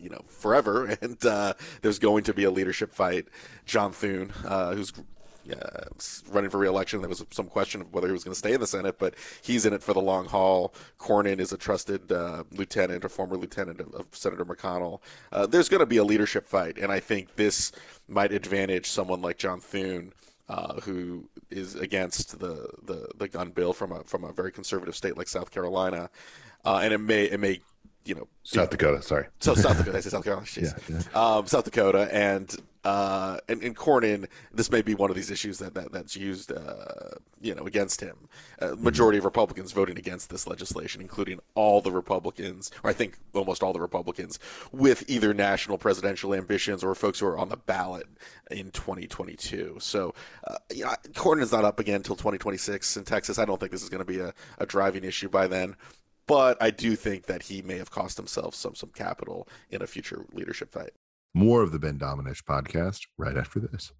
you 0.00 0.10
know, 0.10 0.22
forever, 0.26 0.86
and 1.00 1.24
uh, 1.24 1.54
there's 1.82 1.98
going 1.98 2.24
to 2.24 2.34
be 2.34 2.44
a 2.44 2.50
leadership 2.50 2.92
fight. 2.92 3.28
John 3.66 3.92
Thune, 3.92 4.32
uh, 4.44 4.74
who's 4.74 4.92
uh, 5.50 5.84
running 6.30 6.50
for 6.50 6.58
reelection. 6.58 7.00
There 7.00 7.08
was 7.08 7.24
some 7.30 7.46
question 7.46 7.80
of 7.80 7.92
whether 7.92 8.06
he 8.06 8.12
was 8.12 8.24
going 8.24 8.32
to 8.32 8.38
stay 8.38 8.52
in 8.52 8.60
the 8.60 8.66
Senate, 8.66 8.98
but 8.98 9.14
he's 9.42 9.64
in 9.64 9.72
it 9.72 9.82
for 9.82 9.94
the 9.94 10.00
long 10.00 10.26
haul. 10.26 10.74
Cornyn 10.98 11.38
is 11.38 11.52
a 11.52 11.56
trusted 11.56 12.12
uh, 12.12 12.44
lieutenant, 12.52 13.04
a 13.04 13.08
former 13.08 13.36
lieutenant 13.36 13.80
of, 13.80 13.94
of 13.94 14.06
Senator 14.12 14.44
McConnell. 14.44 15.00
Uh, 15.32 15.46
there's 15.46 15.68
going 15.68 15.80
to 15.80 15.86
be 15.86 15.96
a 15.96 16.04
leadership 16.04 16.46
fight, 16.46 16.78
and 16.78 16.92
I 16.92 17.00
think 17.00 17.36
this 17.36 17.72
might 18.08 18.32
advantage 18.32 18.86
someone 18.86 19.22
like 19.22 19.38
John 19.38 19.60
Thune. 19.60 20.12
Uh, 20.50 20.80
who 20.80 21.28
is 21.50 21.74
against 21.74 22.38
the, 22.38 22.70
the, 22.82 23.06
the 23.18 23.28
gun 23.28 23.50
bill 23.50 23.74
from 23.74 23.92
a 23.92 24.02
from 24.04 24.24
a 24.24 24.32
very 24.32 24.50
conservative 24.50 24.96
state 24.96 25.14
like 25.14 25.28
South 25.28 25.50
Carolina, 25.50 26.08
uh, 26.64 26.80
and 26.82 26.94
it 26.94 26.98
may 26.98 27.24
it 27.24 27.38
may 27.38 27.60
you 28.04 28.14
know 28.14 28.28
South 28.42 28.70
Dakota. 28.70 29.02
Sorry, 29.02 29.26
so 29.40 29.54
South 29.54 29.78
Dakota. 29.78 29.98
I 29.98 30.00
say 30.00 30.10
South 30.10 30.24
Carolina. 30.24 30.46
Yeah, 30.56 30.72
yeah. 30.88 31.36
Um, 31.36 31.46
South 31.46 31.64
Dakota, 31.64 32.08
and 32.12 32.54
uh, 32.84 33.38
and, 33.48 33.62
and 33.62 33.76
Cornyn, 33.76 34.26
this 34.52 34.70
may 34.70 34.82
be 34.82 34.94
one 34.94 35.10
of 35.10 35.16
these 35.16 35.30
issues 35.30 35.58
that, 35.58 35.74
that 35.74 35.92
that's 35.92 36.16
used, 36.16 36.52
uh, 36.52 37.10
you 37.40 37.54
know, 37.54 37.64
against 37.64 38.00
him. 38.00 38.28
Uh, 38.60 38.76
majority 38.78 39.18
of 39.18 39.24
Republicans 39.24 39.72
voting 39.72 39.98
against 39.98 40.30
this 40.30 40.46
legislation, 40.46 41.02
including 41.02 41.40
all 41.54 41.80
the 41.80 41.90
Republicans, 41.90 42.70
or 42.82 42.90
I 42.90 42.92
think 42.92 43.18
almost 43.34 43.62
all 43.62 43.72
the 43.72 43.80
Republicans, 43.80 44.38
with 44.72 45.04
either 45.08 45.34
national 45.34 45.76
presidential 45.76 46.34
ambitions 46.34 46.84
or 46.84 46.94
folks 46.94 47.18
who 47.18 47.26
are 47.26 47.36
on 47.36 47.48
the 47.48 47.56
ballot 47.56 48.06
in 48.50 48.70
2022. 48.70 49.76
So, 49.80 50.14
uh, 50.46 50.56
you 50.72 50.84
know, 50.84 50.94
Cornyn's 51.12 51.52
not 51.52 51.64
up 51.64 51.80
again 51.80 51.96
until 51.96 52.16
2026 52.16 52.96
in 52.96 53.04
Texas. 53.04 53.38
I 53.38 53.44
don't 53.44 53.58
think 53.58 53.72
this 53.72 53.82
is 53.82 53.88
going 53.90 54.04
to 54.04 54.10
be 54.10 54.20
a, 54.20 54.32
a 54.58 54.66
driving 54.66 55.04
issue 55.04 55.28
by 55.28 55.46
then 55.46 55.76
but 56.28 56.62
I 56.62 56.70
do 56.70 56.94
think 56.94 57.26
that 57.26 57.42
he 57.42 57.62
may 57.62 57.78
have 57.78 57.90
cost 57.90 58.16
himself 58.16 58.54
some 58.54 58.76
some 58.76 58.90
capital 58.90 59.48
in 59.70 59.82
a 59.82 59.88
future 59.88 60.24
leadership 60.32 60.70
fight. 60.70 60.92
More 61.34 61.62
of 61.62 61.72
the 61.72 61.80
Ben 61.80 61.98
Domenech 61.98 62.44
podcast 62.44 63.08
right 63.16 63.36
after 63.36 63.58
this. 63.58 63.92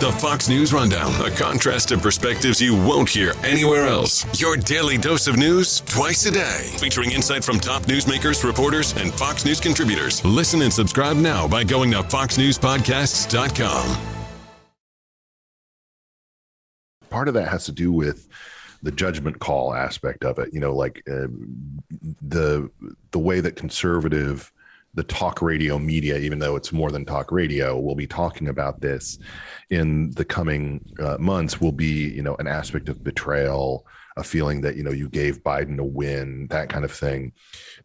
The 0.00 0.12
Fox 0.12 0.48
News 0.48 0.72
Rundown, 0.72 1.12
a 1.26 1.30
contrast 1.30 1.90
of 1.90 2.00
perspectives 2.00 2.60
you 2.60 2.76
won't 2.76 3.08
hear 3.08 3.32
anywhere 3.42 3.88
else. 3.88 4.24
Your 4.40 4.56
daily 4.56 4.96
dose 4.96 5.26
of 5.26 5.36
news 5.36 5.80
twice 5.80 6.24
a 6.26 6.30
day, 6.30 6.70
featuring 6.78 7.10
insight 7.10 7.42
from 7.42 7.58
top 7.58 7.82
newsmakers, 7.82 8.44
reporters, 8.44 8.94
and 8.96 9.12
Fox 9.12 9.44
News 9.44 9.58
contributors. 9.58 10.24
Listen 10.24 10.62
and 10.62 10.72
subscribe 10.72 11.16
now 11.16 11.48
by 11.48 11.64
going 11.64 11.90
to 11.90 12.04
foxnewspodcasts.com. 12.04 14.14
Part 17.10 17.26
of 17.26 17.34
that 17.34 17.48
has 17.48 17.64
to 17.64 17.72
do 17.72 17.90
with 17.90 18.28
the 18.82 18.92
judgment 18.92 19.38
call 19.38 19.74
aspect 19.74 20.24
of 20.24 20.38
it. 20.38 20.52
You 20.52 20.60
know, 20.60 20.74
like 20.74 21.02
uh, 21.10 21.28
the 22.22 22.70
the 23.10 23.18
way 23.18 23.40
that 23.40 23.56
conservative 23.56 24.52
the 24.94 25.02
talk 25.04 25.42
radio 25.42 25.78
media, 25.78 26.18
even 26.18 26.38
though 26.38 26.56
it's 26.56 26.72
more 26.72 26.90
than 26.90 27.04
talk 27.04 27.30
radio, 27.30 27.78
will 27.78 27.94
be 27.94 28.06
talking 28.06 28.48
about 28.48 28.80
this 28.80 29.18
in 29.70 30.10
the 30.12 30.24
coming 30.24 30.84
uh, 30.98 31.16
months. 31.18 31.60
Will 31.60 31.72
be 31.72 32.08
you 32.10 32.22
know 32.22 32.36
an 32.36 32.46
aspect 32.46 32.88
of 32.88 33.04
betrayal, 33.04 33.86
a 34.16 34.24
feeling 34.24 34.60
that 34.62 34.76
you 34.76 34.82
know 34.82 34.92
you 34.92 35.08
gave 35.08 35.42
Biden 35.42 35.78
a 35.78 35.84
win, 35.84 36.46
that 36.48 36.68
kind 36.68 36.84
of 36.84 36.92
thing. 36.92 37.32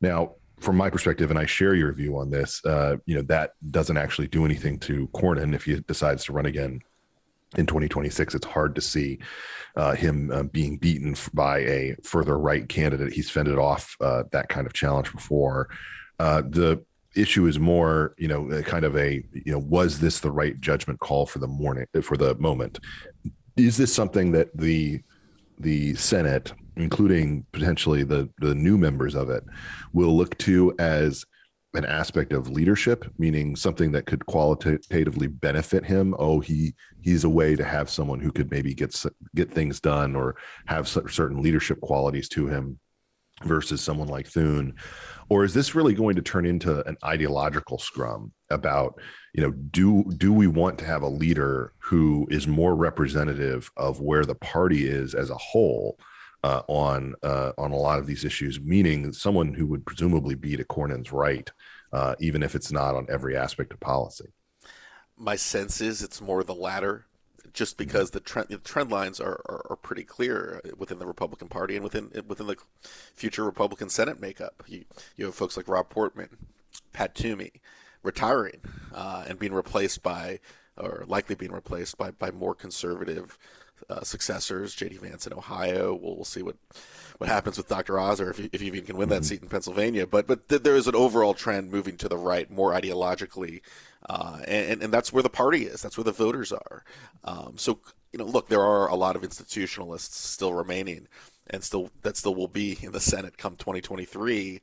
Now, 0.02 0.36
from 0.60 0.78
my 0.78 0.90
perspective, 0.90 1.30
and 1.30 1.40
I 1.40 1.46
share 1.46 1.76
your 1.76 1.92
view 1.94 2.18
on 2.18 2.30
this, 2.30 2.64
uh, 2.66 2.98
you 3.06 3.16
know 3.16 3.24
that 3.24 3.54
doesn't 3.72 3.98
actually 3.98 4.28
do 4.28 4.46
anything 4.46 4.80
to 4.80 5.08
Cornyn 5.10 5.54
if 5.54 5.66
he 5.66 5.80
decides 5.82 6.26
to 6.26 6.34
run 6.34 6.46
again 6.46 6.82
in 7.58 7.66
2026. 7.66 8.36
It's 8.36 8.46
hard 8.46 8.76
to 8.76 8.82
see 8.82 9.20
uh, 9.76 9.94
him 9.94 10.32
uh, 10.32 10.44
being 10.44 10.78
beaten 10.78 11.16
by 11.34 11.60
a 11.60 11.96
further 12.04 12.38
right 12.38 12.68
candidate. 12.68 13.14
He's 13.14 13.30
fended 13.30 13.58
off 13.58 13.96
uh, 14.02 14.24
that 14.32 14.50
kind 14.50 14.68
of 14.68 14.74
challenge 14.74 15.12
before. 15.12 15.70
Uh, 16.20 16.44
the 16.48 16.84
issue 17.16 17.46
is 17.46 17.60
more, 17.60 18.16
you 18.18 18.28
know, 18.28 18.62
kind 18.64 18.86
of 18.86 18.98
a, 18.98 19.24
you 19.34 19.52
know, 19.52 19.60
was 19.60 20.00
this 20.00 20.20
the 20.20 20.32
right 20.32 20.60
judgment 20.60 21.00
call 21.00 21.26
for 21.26 21.40
the 21.40 21.48
morning 21.48 21.86
for 22.02 22.18
the 22.18 22.36
moment? 22.36 22.80
Is 23.58 23.78
this 23.78 23.94
something 23.94 24.32
that 24.32 24.56
the 24.56 25.02
the 25.60 25.94
Senate, 25.96 26.54
including 26.76 27.46
potentially 27.52 28.04
the 28.04 28.30
the 28.40 28.56
new 28.56 28.78
members 28.78 29.16
of 29.16 29.30
it, 29.30 29.44
will 29.94 30.16
look 30.16 30.38
to 30.40 30.74
as 30.80 31.26
an 31.76 31.86
aspect 31.86 32.34
of 32.34 32.50
leadership, 32.50 33.06
meaning 33.18 33.56
something 33.56 33.92
that 33.92 34.06
could 34.06 34.26
qualitatively 34.26 35.28
benefit 35.28 35.86
him. 35.86 36.16
Oh, 36.20 36.40
he 36.40 36.76
he's 37.02 37.24
a 37.24 37.30
way 37.30 37.56
to 37.56 37.64
have 37.64 37.90
someone 37.90 38.20
who 38.20 38.32
could 38.32 38.52
maybe 38.52 38.74
get 38.74 39.04
get 39.36 39.52
things 39.52 39.80
done 39.80 40.16
or 40.16 40.36
have 40.68 40.88
certain 40.88 41.42
leadership 41.42 41.82
qualities 41.82 42.30
to 42.30 42.48
him, 42.48 42.80
versus 43.44 43.82
someone 43.82 44.08
like 44.08 44.28
Thune. 44.28 44.76
Or 45.30 45.44
is 45.44 45.54
this 45.54 45.74
really 45.74 45.94
going 45.94 46.16
to 46.16 46.22
turn 46.22 46.46
into 46.46 46.86
an 46.88 46.98
ideological 47.04 47.78
scrum 47.80 48.32
about, 48.50 49.00
you 49.34 49.42
know, 49.42 49.52
do 49.52 50.04
do 50.18 50.32
we 50.32 50.48
want 50.48 50.78
to 50.80 50.86
have 50.86 51.02
a 51.02 51.08
leader 51.08 51.74
who 51.80 52.28
is 52.30 52.48
more 52.48 52.76
representative 52.76 53.72
of 53.78 54.00
where 54.00 54.26
the 54.26 54.36
party 54.36 54.88
is 54.88 55.16
as 55.16 55.30
a 55.30 55.38
whole? 55.38 55.98
Uh, 56.44 56.62
on 56.68 57.16
uh, 57.24 57.52
on 57.58 57.72
a 57.72 57.78
lot 57.78 58.00
of 58.00 58.06
these 58.06 58.26
issues, 58.26 58.60
meaning 58.60 59.14
someone 59.14 59.54
who 59.54 59.66
would 59.68 59.86
presumably 59.86 60.36
be 60.36 60.58
to 60.58 60.64
Cornyn's 60.64 61.12
right, 61.12 61.50
uh, 61.92 62.16
even 62.20 62.44
if 62.44 62.56
it's 62.56 62.72
not 62.72 62.96
on 62.96 63.08
every 63.10 63.36
aspect 63.36 63.74
of 63.74 63.80
policy. 63.80 64.34
my 65.18 65.36
sense 65.36 65.80
is 65.82 66.02
it's 66.02 66.22
more 66.22 66.44
the 66.44 66.56
latter, 66.56 67.06
just 67.54 67.78
because 67.78 68.12
the 68.12 68.20
trend 68.20 68.50
the 68.50 68.58
trend 68.58 68.92
lines 68.92 69.20
are, 69.20 69.42
are, 69.46 69.66
are, 69.70 69.76
pretty 69.78 70.04
clear 70.04 70.62
within 70.78 71.00
the 71.00 71.06
Republican 71.06 71.48
Party 71.48 71.76
and 71.76 71.84
within 71.84 72.12
within 72.28 72.48
the 72.48 72.58
future 73.14 73.44
Republican 73.44 73.90
Senate 73.90 74.20
makeup. 74.20 74.64
You 74.68 74.86
you 75.16 75.26
have 75.26 75.36
folks 75.36 75.56
like 75.56 75.68
Rob 75.68 75.90
Portman, 75.90 76.30
Pat 76.92 77.16
Toomey, 77.16 77.54
retiring 78.02 78.60
uh, 78.94 79.24
and 79.28 79.40
being 79.40 79.54
replaced 79.54 80.04
by 80.04 80.40
or 80.76 81.06
likely 81.08 81.36
being 81.36 81.52
replaced 81.52 81.98
by 81.98 82.12
by 82.12 82.32
more 82.32 82.54
conservative 82.54 83.38
uh, 83.90 84.02
successors. 84.02 84.76
J.D. 84.76 84.98
Vance 84.98 85.28
in 85.28 85.34
Ohio. 85.34 85.94
We'll, 85.94 86.16
we'll 86.16 86.26
see 86.26 86.42
what 86.42 86.56
what 87.18 87.30
happens 87.30 87.58
with 87.58 87.68
Dr. 87.68 88.00
Oz 88.00 88.20
or 88.20 88.32
if 88.32 88.38
he, 88.38 88.50
if 88.52 88.60
he 88.60 88.68
even 88.68 88.86
can 88.86 88.98
win 88.98 89.10
that 89.10 89.18
mm-hmm. 89.18 89.24
seat 89.24 89.42
in 89.44 89.50
Pennsylvania. 89.50 90.08
But 90.08 90.28
but 90.28 90.50
th- 90.50 90.64
there 90.64 90.76
is 90.76 90.88
an 90.88 90.96
overall 90.96 91.34
trend 91.34 91.72
moving 91.72 91.98
to 91.98 92.10
the 92.10 92.18
right, 92.18 92.50
more 92.50 92.72
ideologically, 92.72 93.62
uh, 94.10 94.40
and 94.48 94.82
and 94.82 94.94
that's 94.94 95.14
where 95.14 95.24
the 95.24 95.30
party 95.30 95.66
is. 95.66 95.82
That's 95.82 95.98
where 95.98 96.04
the 96.04 96.12
voters 96.12 96.52
are. 96.52 96.84
Um, 97.24 97.54
so 97.58 97.80
you 98.12 98.20
know, 98.20 98.26
look, 98.26 98.50
there 98.50 98.62
are 98.62 98.88
a 98.88 98.96
lot 98.96 99.16
of 99.16 99.22
institutionalists 99.24 100.14
still 100.14 100.54
remaining, 100.54 101.08
and 101.50 101.64
still 101.64 101.90
that 102.02 102.18
still 102.18 102.36
will 102.36 102.48
be 102.48 102.78
in 102.82 102.92
the 102.92 103.00
Senate 103.00 103.38
come 103.38 103.56
2023 103.56 104.62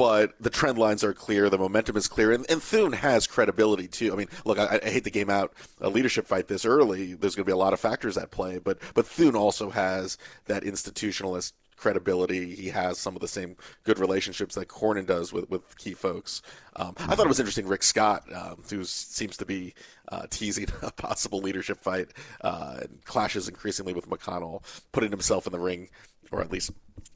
but 0.00 0.32
the 0.40 0.48
trend 0.48 0.78
lines 0.78 1.04
are 1.04 1.12
clear, 1.12 1.50
the 1.50 1.58
momentum 1.58 1.94
is 1.94 2.08
clear, 2.08 2.32
and, 2.32 2.46
and 2.50 2.62
Thune 2.62 2.94
has 2.94 3.26
credibility 3.26 3.86
too. 3.86 4.10
I 4.14 4.16
mean, 4.16 4.28
look, 4.46 4.58
I, 4.58 4.80
I 4.82 4.88
hate 4.88 5.04
the 5.04 5.10
game 5.10 5.28
out 5.28 5.52
a 5.78 5.90
leadership 5.90 6.26
fight 6.26 6.48
this 6.48 6.64
early. 6.64 7.12
There's 7.12 7.34
going 7.34 7.44
to 7.44 7.50
be 7.50 7.52
a 7.52 7.56
lot 7.56 7.74
of 7.74 7.80
factors 7.80 8.16
at 8.16 8.30
play, 8.30 8.56
but 8.56 8.78
but 8.94 9.06
Thune 9.06 9.36
also 9.36 9.68
has 9.68 10.16
that 10.46 10.62
institutionalist 10.62 11.52
credibility. 11.76 12.54
He 12.54 12.68
has 12.68 12.96
some 12.96 13.14
of 13.14 13.20
the 13.20 13.28
same 13.28 13.56
good 13.84 13.98
relationships 13.98 14.54
that 14.54 14.68
Cornyn 14.68 15.04
does 15.04 15.34
with, 15.34 15.50
with 15.50 15.76
key 15.76 15.92
folks. 15.92 16.40
Um, 16.76 16.94
I 16.96 17.14
thought 17.14 17.26
it 17.26 17.28
was 17.28 17.40
interesting. 17.40 17.66
Rick 17.66 17.82
Scott, 17.82 18.24
um, 18.34 18.62
who 18.70 18.84
seems 18.84 19.36
to 19.36 19.44
be 19.44 19.74
uh, 20.08 20.22
teasing 20.30 20.66
a 20.82 20.90
possible 20.92 21.40
leadership 21.40 21.82
fight, 21.82 22.08
uh, 22.40 22.78
and 22.80 23.04
clashes 23.04 23.48
increasingly 23.48 23.92
with 23.92 24.08
McConnell, 24.08 24.62
putting 24.92 25.10
himself 25.10 25.46
in 25.46 25.52
the 25.52 25.60
ring, 25.60 25.90
or 26.32 26.40
at 26.40 26.50
least, 26.50 26.70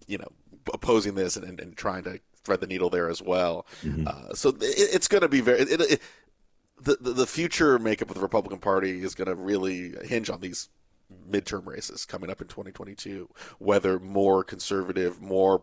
you 0.06 0.18
know, 0.18 0.28
opposing 0.74 1.14
this 1.14 1.36
and, 1.36 1.46
and, 1.46 1.60
and 1.60 1.76
trying 1.78 2.04
to 2.04 2.20
thread 2.44 2.60
the 2.60 2.66
needle 2.66 2.90
there 2.90 3.08
as 3.08 3.22
well. 3.22 3.66
Mm-hmm. 3.82 4.06
Uh, 4.06 4.34
so 4.34 4.50
it, 4.50 4.58
it's 4.60 5.08
going 5.08 5.22
to 5.22 5.28
be 5.28 5.40
very. 5.40 5.60
It, 5.60 5.80
it, 5.80 6.02
the, 6.80 6.96
the, 7.00 7.12
the 7.12 7.26
future 7.26 7.78
makeup 7.78 8.10
of 8.10 8.14
the 8.14 8.20
Republican 8.20 8.58
Party 8.58 9.02
is 9.02 9.14
going 9.14 9.28
to 9.28 9.34
really 9.34 9.94
hinge 10.04 10.28
on 10.28 10.40
these 10.40 10.68
midterm 11.30 11.66
races 11.66 12.04
coming 12.04 12.30
up 12.30 12.40
in 12.40 12.48
2022. 12.48 13.28
Whether 13.58 13.98
more 13.98 14.44
conservative, 14.44 15.20
more 15.20 15.62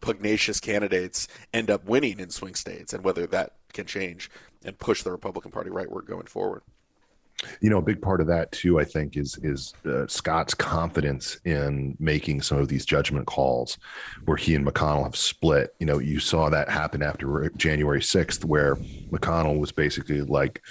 pugnacious 0.00 0.60
candidates 0.60 1.28
end 1.52 1.70
up 1.70 1.84
winning 1.86 2.20
in 2.20 2.30
swing 2.30 2.54
states, 2.54 2.92
and 2.92 3.04
whether 3.04 3.26
that 3.26 3.54
can 3.72 3.86
change 3.86 4.30
and 4.64 4.78
push 4.78 5.02
the 5.02 5.12
Republican 5.12 5.50
Party 5.50 5.70
rightward 5.70 6.06
going 6.06 6.26
forward 6.26 6.62
you 7.60 7.70
know 7.70 7.78
a 7.78 7.82
big 7.82 8.02
part 8.02 8.20
of 8.20 8.26
that 8.26 8.50
too 8.50 8.80
i 8.80 8.84
think 8.84 9.16
is 9.16 9.38
is 9.42 9.72
uh, 9.86 10.06
scott's 10.08 10.54
confidence 10.54 11.38
in 11.44 11.96
making 12.00 12.42
some 12.42 12.58
of 12.58 12.68
these 12.68 12.84
judgment 12.84 13.26
calls 13.26 13.78
where 14.24 14.36
he 14.36 14.54
and 14.54 14.66
mcconnell 14.66 15.04
have 15.04 15.16
split. 15.16 15.74
You 15.78 15.86
know 15.86 15.98
you 15.98 16.18
saw 16.20 16.48
that 16.50 16.68
happen 16.68 17.02
after 17.02 17.50
january 17.50 18.00
6th 18.00 18.44
where 18.44 18.76
mcconnell 19.10 19.58
was 19.58 19.72
basically 19.72 20.20
like 20.22 20.62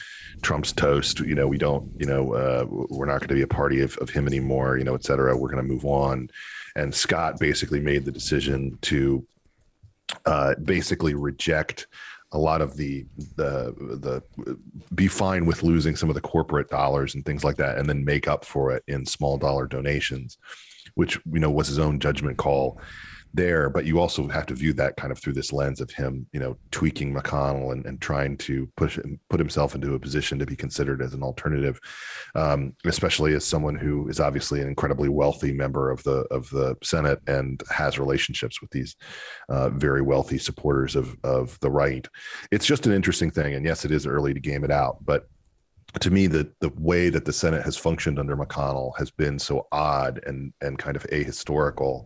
trump's 0.41 0.73
toast. 0.73 1.19
You 1.19 1.35
know 1.35 1.47
we 1.47 1.57
don't 1.57 1.89
you 1.97 2.05
know 2.05 2.33
uh, 2.33 2.65
we're 2.69 3.05
not 3.05 3.19
going 3.19 3.29
to 3.29 3.35
be 3.35 3.41
a 3.41 3.47
party 3.47 3.81
of, 3.81 3.97
of 3.97 4.09
him 4.09 4.27
anymore 4.27 4.77
you 4.77 4.83
know 4.83 4.95
et 4.95 5.03
cetera. 5.03 5.37
We're 5.37 5.51
going 5.51 5.65
to 5.65 5.73
move 5.73 5.85
on. 5.85 6.29
And 6.75 6.93
scott 6.93 7.39
basically 7.39 7.79
made 7.79 8.05
the 8.05 8.11
decision 8.11 8.77
to 8.83 9.25
uh, 10.25 10.55
basically 10.63 11.15
reject 11.15 11.87
a 12.33 12.37
lot 12.37 12.61
of 12.61 12.75
the 12.75 13.05
the 13.35 14.21
the 14.35 14.57
be 14.95 15.07
fine 15.07 15.45
with 15.45 15.63
losing 15.63 15.95
some 15.95 16.09
of 16.09 16.15
the 16.15 16.21
corporate 16.21 16.69
dollars 16.69 17.15
and 17.15 17.25
things 17.25 17.43
like 17.43 17.55
that 17.55 17.77
and 17.77 17.87
then 17.87 18.03
make 18.03 18.27
up 18.27 18.43
for 18.43 18.71
it 18.71 18.83
in 18.87 19.05
small 19.05 19.37
dollar 19.37 19.65
donations 19.65 20.37
which 20.95 21.19
you 21.31 21.39
know 21.39 21.49
was 21.49 21.67
his 21.67 21.79
own 21.79 21.99
judgment 21.99 22.37
call 22.37 22.81
there, 23.33 23.69
but 23.69 23.85
you 23.85 23.99
also 23.99 24.27
have 24.27 24.45
to 24.47 24.53
view 24.53 24.73
that 24.73 24.95
kind 24.97 25.11
of 25.11 25.19
through 25.19 25.33
this 25.33 25.53
lens 25.53 25.81
of 25.81 25.89
him, 25.91 26.27
you 26.33 26.39
know, 26.39 26.57
tweaking 26.71 27.13
McConnell 27.13 27.71
and, 27.71 27.85
and 27.85 28.01
trying 28.01 28.37
to 28.37 28.69
push 28.75 28.99
put 29.29 29.39
himself 29.39 29.75
into 29.75 29.93
a 29.93 29.99
position 29.99 30.39
to 30.39 30.45
be 30.45 30.55
considered 30.55 31.01
as 31.01 31.13
an 31.13 31.23
alternative, 31.23 31.79
um, 32.35 32.73
especially 32.85 33.33
as 33.33 33.45
someone 33.45 33.75
who 33.75 34.07
is 34.07 34.19
obviously 34.19 34.61
an 34.61 34.67
incredibly 34.67 35.09
wealthy 35.09 35.53
member 35.53 35.91
of 35.91 36.03
the 36.03 36.21
of 36.31 36.49
the 36.49 36.75
Senate 36.83 37.19
and 37.27 37.61
has 37.69 37.99
relationships 37.99 38.61
with 38.61 38.71
these 38.71 38.95
uh, 39.49 39.69
very 39.69 40.01
wealthy 40.01 40.37
supporters 40.37 40.95
of 40.95 41.15
of 41.23 41.59
the 41.61 41.69
right. 41.69 42.07
It's 42.51 42.65
just 42.65 42.87
an 42.87 42.93
interesting 42.93 43.31
thing, 43.31 43.55
and 43.55 43.65
yes, 43.65 43.85
it 43.85 43.91
is 43.91 44.07
early 44.07 44.33
to 44.33 44.39
game 44.39 44.63
it 44.63 44.71
out, 44.71 44.97
but 45.05 45.27
to 45.99 46.11
me 46.11 46.27
the 46.27 46.51
the 46.59 46.71
way 46.77 47.09
that 47.09 47.25
the 47.25 47.33
Senate 47.33 47.63
has 47.63 47.77
functioned 47.77 48.19
under 48.19 48.35
McConnell 48.35 48.97
has 48.97 49.09
been 49.11 49.39
so 49.39 49.67
odd 49.71 50.21
and 50.25 50.53
and 50.61 50.77
kind 50.77 50.95
of 50.95 51.03
ahistorical 51.11 52.05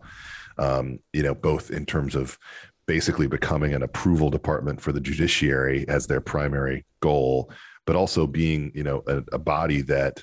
um, 0.58 0.98
you 1.12 1.22
know, 1.22 1.34
both 1.34 1.70
in 1.70 1.86
terms 1.86 2.14
of 2.14 2.38
basically 2.86 3.26
becoming 3.26 3.74
an 3.74 3.82
approval 3.82 4.30
department 4.30 4.80
for 4.80 4.92
the 4.92 5.00
judiciary 5.00 5.86
as 5.88 6.06
their 6.06 6.20
primary 6.20 6.84
goal, 7.00 7.50
but 7.86 7.96
also 7.96 8.26
being, 8.26 8.72
you 8.74 8.82
know, 8.82 9.02
a, 9.06 9.22
a 9.32 9.38
body 9.38 9.82
that 9.82 10.22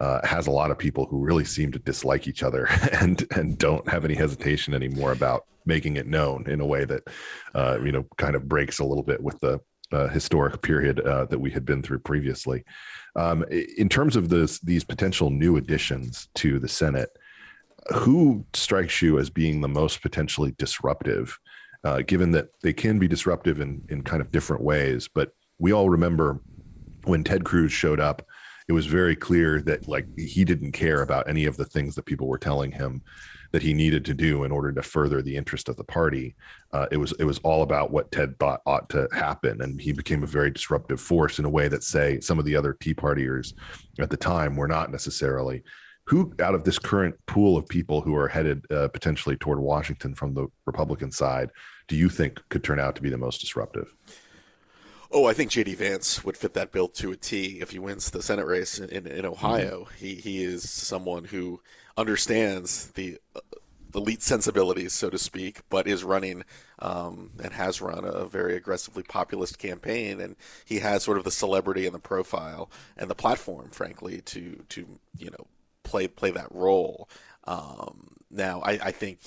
uh, 0.00 0.26
has 0.26 0.46
a 0.46 0.50
lot 0.50 0.70
of 0.70 0.78
people 0.78 1.06
who 1.06 1.18
really 1.18 1.44
seem 1.44 1.70
to 1.70 1.78
dislike 1.78 2.26
each 2.26 2.42
other 2.42 2.66
and 3.00 3.26
and 3.36 3.58
don't 3.58 3.88
have 3.88 4.04
any 4.04 4.14
hesitation 4.14 4.74
anymore 4.74 5.12
about 5.12 5.44
making 5.64 5.96
it 5.96 6.06
known 6.06 6.44
in 6.48 6.60
a 6.60 6.66
way 6.66 6.84
that 6.84 7.02
uh, 7.54 7.78
you 7.84 7.92
know 7.92 8.04
kind 8.16 8.34
of 8.34 8.48
breaks 8.48 8.78
a 8.78 8.84
little 8.84 9.04
bit 9.04 9.22
with 9.22 9.38
the 9.40 9.60
uh, 9.92 10.08
historic 10.08 10.60
period 10.62 11.00
uh, 11.00 11.26
that 11.26 11.38
we 11.38 11.50
had 11.50 11.64
been 11.64 11.82
through 11.82 11.98
previously. 11.98 12.64
Um, 13.14 13.44
in 13.76 13.88
terms 13.88 14.16
of 14.16 14.30
this, 14.30 14.58
these 14.60 14.84
potential 14.84 15.28
new 15.28 15.58
additions 15.58 16.28
to 16.36 16.58
the 16.58 16.68
Senate, 16.68 17.10
who 17.90 18.44
strikes 18.54 19.02
you 19.02 19.18
as 19.18 19.30
being 19.30 19.60
the 19.60 19.68
most 19.68 20.02
potentially 20.02 20.54
disruptive, 20.58 21.38
uh, 21.84 22.02
given 22.02 22.30
that 22.32 22.48
they 22.62 22.72
can 22.72 22.98
be 22.98 23.08
disruptive 23.08 23.60
in, 23.60 23.82
in 23.88 24.02
kind 24.02 24.20
of 24.20 24.30
different 24.30 24.62
ways? 24.62 25.08
But 25.12 25.30
we 25.58 25.72
all 25.72 25.90
remember 25.90 26.40
when 27.04 27.24
Ted 27.24 27.44
Cruz 27.44 27.72
showed 27.72 28.00
up, 28.00 28.22
it 28.68 28.72
was 28.72 28.86
very 28.86 29.16
clear 29.16 29.60
that 29.62 29.88
like 29.88 30.06
he 30.16 30.44
didn't 30.44 30.72
care 30.72 31.02
about 31.02 31.28
any 31.28 31.46
of 31.46 31.56
the 31.56 31.64
things 31.64 31.94
that 31.94 32.06
people 32.06 32.28
were 32.28 32.38
telling 32.38 32.70
him 32.70 33.02
that 33.52 33.62
he 33.62 33.74
needed 33.74 34.04
to 34.06 34.14
do 34.14 34.44
in 34.44 34.52
order 34.52 34.72
to 34.72 34.82
further 34.82 35.20
the 35.20 35.36
interest 35.36 35.68
of 35.68 35.76
the 35.76 35.84
party. 35.84 36.34
Uh, 36.72 36.86
it 36.90 36.96
was 36.96 37.12
it 37.18 37.24
was 37.24 37.38
all 37.40 37.62
about 37.62 37.90
what 37.90 38.10
Ted 38.10 38.38
thought 38.38 38.60
ought 38.66 38.88
to 38.90 39.08
happen, 39.12 39.60
and 39.60 39.80
he 39.80 39.92
became 39.92 40.22
a 40.22 40.26
very 40.26 40.50
disruptive 40.50 41.00
force 41.00 41.38
in 41.38 41.44
a 41.44 41.50
way 41.50 41.68
that 41.68 41.84
say 41.84 42.18
some 42.20 42.38
of 42.38 42.44
the 42.44 42.56
other 42.56 42.76
Tea 42.80 42.94
Partiers 42.94 43.52
at 43.98 44.10
the 44.10 44.16
time 44.16 44.56
were 44.56 44.68
not 44.68 44.90
necessarily 44.90 45.62
who 46.04 46.32
out 46.40 46.54
of 46.54 46.64
this 46.64 46.78
current 46.78 47.14
pool 47.26 47.56
of 47.56 47.68
people 47.68 48.00
who 48.00 48.14
are 48.16 48.28
headed 48.28 48.64
uh, 48.70 48.88
potentially 48.88 49.36
toward 49.36 49.58
Washington 49.60 50.14
from 50.14 50.34
the 50.34 50.48
Republican 50.66 51.10
side 51.10 51.50
do 51.88 51.96
you 51.96 52.08
think 52.08 52.40
could 52.48 52.64
turn 52.64 52.80
out 52.80 52.96
to 52.96 53.02
be 53.02 53.10
the 53.10 53.18
most 53.18 53.40
disruptive? 53.40 53.94
Oh, 55.10 55.26
I 55.26 55.34
think 55.34 55.50
J.D. 55.50 55.74
Vance 55.74 56.24
would 56.24 56.38
fit 56.38 56.54
that 56.54 56.72
bill 56.72 56.88
to 56.88 57.12
a 57.12 57.16
T 57.16 57.58
if 57.60 57.70
he 57.70 57.78
wins 57.78 58.10
the 58.10 58.22
Senate 58.22 58.46
race 58.46 58.78
in, 58.78 59.06
in, 59.06 59.26
Ohio. 59.26 59.80
Mm-hmm. 59.80 59.94
He 59.98 60.14
he 60.14 60.42
is 60.42 60.70
someone 60.70 61.24
who 61.24 61.60
understands 61.98 62.86
the 62.92 63.18
uh, 63.36 63.40
elite 63.94 64.22
sensibilities, 64.22 64.94
so 64.94 65.10
to 65.10 65.18
speak, 65.18 65.60
but 65.68 65.86
is 65.86 66.02
running 66.02 66.44
um, 66.78 67.30
and 67.42 67.52
has 67.52 67.82
run 67.82 68.06
a 68.06 68.24
very 68.24 68.56
aggressively 68.56 69.02
populist 69.02 69.58
campaign, 69.58 70.18
and 70.18 70.34
he 70.64 70.78
has 70.78 71.02
sort 71.02 71.18
of 71.18 71.24
the 71.24 71.30
celebrity 71.30 71.84
and 71.84 71.94
the 71.94 71.98
profile 71.98 72.70
and 72.96 73.10
the 73.10 73.14
platform, 73.14 73.68
frankly, 73.70 74.22
to 74.22 74.64
to 74.70 74.86
you 75.18 75.30
know 75.30 75.46
play 75.92 76.08
play 76.08 76.30
that 76.30 76.48
role. 76.50 77.08
Um, 77.44 78.16
now, 78.30 78.62
I, 78.62 78.72
I 78.72 78.90
think 78.92 79.18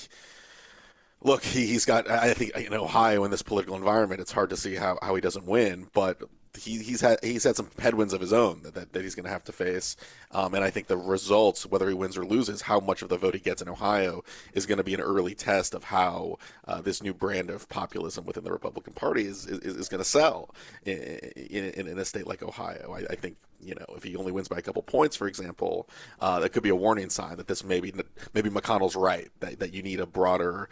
look, 1.22 1.44
he, 1.44 1.74
has 1.74 1.86
got. 1.86 2.10
I 2.10 2.34
think 2.34 2.56
in 2.58 2.74
Ohio 2.74 3.24
in 3.24 3.32
this 3.32 3.44
political 3.44 3.76
environment, 3.76 4.22
it's 4.22 4.32
hard 4.32 4.50
to 4.50 4.58
see 4.58 4.76
how, 4.76 4.98
how 5.02 5.14
he 5.16 5.22
doesn't 5.22 5.46
win. 5.46 5.88
But 5.94 6.22
he, 6.58 6.82
he's 6.82 7.02
had 7.02 7.20
he's 7.22 7.44
had 7.44 7.56
some 7.56 7.70
headwinds 7.80 8.14
of 8.14 8.22
his 8.22 8.32
own 8.32 8.62
that, 8.64 8.74
that, 8.76 8.94
that 8.94 9.04
he's 9.04 9.16
going 9.16 9.26
to 9.26 9.32
have 9.32 9.44
to 9.46 9.52
face. 9.52 9.96
Um, 10.32 10.54
and 10.54 10.64
I 10.64 10.70
think 10.70 10.88
the 10.88 10.98
results, 10.98 11.66
whether 11.66 11.88
he 11.88 11.94
wins 11.94 12.18
or 12.18 12.26
loses, 12.26 12.62
how 12.62 12.80
much 12.80 13.02
of 13.02 13.10
the 13.10 13.18
vote 13.18 13.34
he 13.34 13.40
gets 13.40 13.62
in 13.62 13.70
Ohio 13.70 14.24
is 14.54 14.66
going 14.66 14.78
to 14.78 14.84
be 14.84 14.94
an 14.94 15.02
early 15.02 15.36
test 15.36 15.74
of 15.74 15.84
how 15.84 16.38
uh, 16.68 16.82
this 16.82 17.04
new 17.04 17.14
brand 17.14 17.50
of 17.50 17.68
populism 17.70 18.26
within 18.26 18.44
the 18.44 18.52
Republican 18.52 18.94
Party 18.94 19.26
is 19.26 19.46
is, 19.46 19.76
is 19.76 19.90
going 19.90 20.00
to 20.00 20.10
sell 20.10 20.54
in, 20.86 20.98
in, 21.36 21.88
in, 21.88 22.00
a 22.00 22.06
state 22.06 22.28
like 22.28 22.44
Ohio. 22.44 22.94
I, 22.94 23.12
I, 23.12 23.16
think 23.16 23.38
you 23.60 23.76
know 23.76 23.86
if 23.96 24.04
he 24.04 24.16
only 24.16 24.32
wins 24.32 24.48
by 24.48 24.58
a 24.58 24.62
couple 24.62 24.82
points, 24.82 25.16
for 25.16 25.28
example, 25.28 25.90
uh, 26.20 26.40
that 26.40 26.50
could 26.50 26.64
be 26.64 26.70
a 26.70 26.76
warning 26.76 27.10
sign 27.10 27.38
that 27.38 27.48
this 27.48 27.64
maybe 27.64 27.94
maybe 28.34 28.50
McConnell's 28.50 28.96
right 28.96 29.30
that, 29.40 29.60
that 29.60 29.74
you 29.74 29.82
need 29.82 30.00
a 30.00 30.06
broader, 30.06 30.70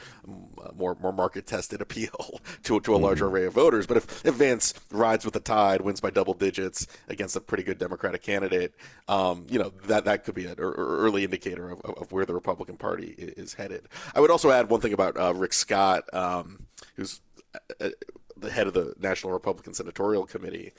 more 0.76 0.98
more 1.02 1.14
market 1.14 1.46
tested 1.48 1.82
appeal 1.82 2.40
to 2.64 2.80
to 2.80 2.96
a 2.96 2.98
larger 2.98 3.26
mm-hmm. 3.26 3.36
array 3.36 3.46
of 3.46 3.54
voters. 3.54 3.88
But 3.88 3.98
if, 3.98 4.26
if 4.26 4.36
Vance 4.36 4.74
rides 4.92 5.26
with 5.26 5.34
the 5.34 5.40
tide, 5.40 5.82
wins 5.82 6.02
by 6.02 6.10
double 6.10 6.34
digits 6.34 6.88
against 7.08 7.36
a 7.36 7.42
pretty 7.42 7.64
good 7.64 7.78
Democratic 7.78 8.22
candidate. 8.22 8.74
Um, 9.08 9.46
you 9.50 9.60
know 9.60 9.72
that 9.86 10.06
that 10.06 10.24
could 10.24 10.36
be 10.36 10.46
an 10.46 10.60
early 10.60 11.24
indicator 11.24 11.70
of, 11.72 11.82
of, 11.82 12.12
where 12.12 12.26
the 12.26 12.34
Republican 12.34 12.78
Party 12.78 13.16
is 13.18 13.54
headed. 13.54 13.88
I 14.16 14.22
would 14.22 14.32
also 14.32 14.52
add 14.52 14.70
one 14.70 14.82
thing 14.82 14.94
about 14.94 15.18
uh, 15.18 15.34
Rick 15.34 15.54
Scott, 15.54 16.12
um, 16.14 16.66
who's 16.96 17.22
uh, 17.54 17.86
uh, 17.86 17.90
the 18.38 18.52
head 18.52 18.68
of 18.68 18.74
the 18.74 18.94
National 19.00 19.34
Republican 19.34 19.74
Senatorial 19.74 20.26
Committee. 20.26 20.74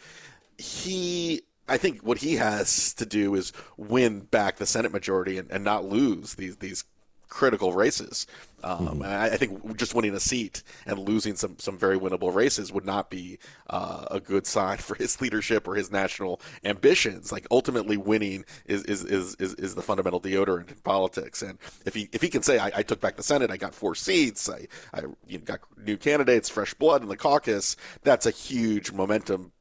He 0.58 1.42
I 1.68 1.78
think 1.78 2.00
what 2.02 2.18
he 2.18 2.34
has 2.36 2.92
to 2.94 3.06
do 3.06 3.34
is 3.34 3.52
win 3.76 4.20
back 4.20 4.56
the 4.56 4.66
Senate 4.66 4.92
majority 4.92 5.38
and, 5.38 5.50
and 5.50 5.64
not 5.64 5.84
lose 5.84 6.34
these 6.34 6.56
these 6.58 6.84
critical 7.28 7.72
races. 7.72 8.26
Um, 8.62 8.86
mm-hmm. 8.86 9.02
I, 9.02 9.24
I, 9.32 9.36
think 9.36 9.76
just 9.76 9.94
winning 9.94 10.14
a 10.14 10.20
seat 10.20 10.62
and 10.86 10.98
losing 10.98 11.34
some 11.34 11.58
some 11.58 11.76
very 11.76 11.98
winnable 11.98 12.32
races 12.32 12.72
would 12.72 12.84
not 12.84 13.10
be 13.10 13.38
uh, 13.68 14.06
a 14.10 14.20
good 14.20 14.46
sign 14.46 14.78
for 14.78 14.94
his 14.94 15.20
leadership 15.20 15.66
or 15.66 15.74
his 15.74 15.90
national 15.90 16.40
ambitions. 16.64 17.32
Like 17.32 17.46
ultimately, 17.50 17.96
winning 17.96 18.44
is 18.66 18.84
is, 18.84 19.04
is, 19.04 19.34
is, 19.36 19.54
is 19.54 19.74
the 19.74 19.82
fundamental 19.82 20.20
deodorant 20.20 20.70
in 20.70 20.76
politics. 20.76 21.42
And 21.42 21.58
if 21.84 21.94
he 21.94 22.08
if 22.12 22.22
he 22.22 22.28
can 22.28 22.42
say, 22.42 22.58
I, 22.58 22.70
I 22.76 22.82
took 22.82 23.00
back 23.00 23.16
the 23.16 23.22
Senate, 23.22 23.50
I 23.50 23.56
got 23.56 23.74
four 23.74 23.94
seats, 23.94 24.48
I 24.48 24.68
I 24.92 25.02
you 25.26 25.38
know, 25.38 25.44
got 25.44 25.60
new 25.76 25.96
candidates, 25.96 26.48
fresh 26.48 26.72
blood 26.74 27.02
in 27.02 27.08
the 27.08 27.16
caucus, 27.16 27.76
that's 28.02 28.26
a 28.26 28.30
huge 28.30 28.92
momentum 28.92 29.52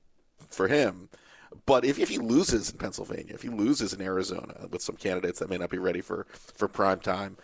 for 0.50 0.67
him. 0.67 1.10
But 1.65 1.86
if, 1.86 2.00
if 2.00 2.10
he 2.10 2.17
loses 2.17 2.72
in 2.72 2.77
Pennsylvania, 2.77 3.33
if 3.33 3.41
he 3.41 3.50
loses 3.50 3.93
in 3.93 4.01
Arizona 4.01 4.67
with 4.69 4.81
some 4.81 4.95
candidates 4.95 5.39
that 5.39 5.50
may 5.50 5.57
not 5.57 5.69
be 5.69 5.77
ready 5.77 6.01
for, 6.01 6.25
for 6.33 6.67
prime 6.67 7.00
time, 7.00 7.38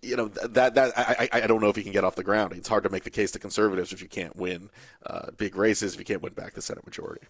you 0.00 0.16
know 0.16 0.28
that 0.28 0.74
that 0.74 0.96
I, 0.96 1.28
I 1.32 1.46
don't 1.46 1.60
know 1.60 1.68
if 1.68 1.76
he 1.76 1.82
can 1.82 1.92
get 1.92 2.04
off 2.04 2.14
the 2.14 2.22
ground. 2.22 2.52
It's 2.52 2.68
hard 2.68 2.84
to 2.84 2.90
make 2.90 3.02
the 3.02 3.10
case 3.10 3.32
to 3.32 3.38
conservatives 3.38 3.92
if 3.92 4.00
you 4.00 4.08
can't 4.08 4.36
win 4.36 4.70
uh, 5.04 5.30
big 5.36 5.56
races, 5.56 5.94
if 5.94 5.98
you 5.98 6.04
can't 6.04 6.22
win 6.22 6.34
back 6.34 6.54
the 6.54 6.62
Senate 6.62 6.86
majority. 6.86 7.26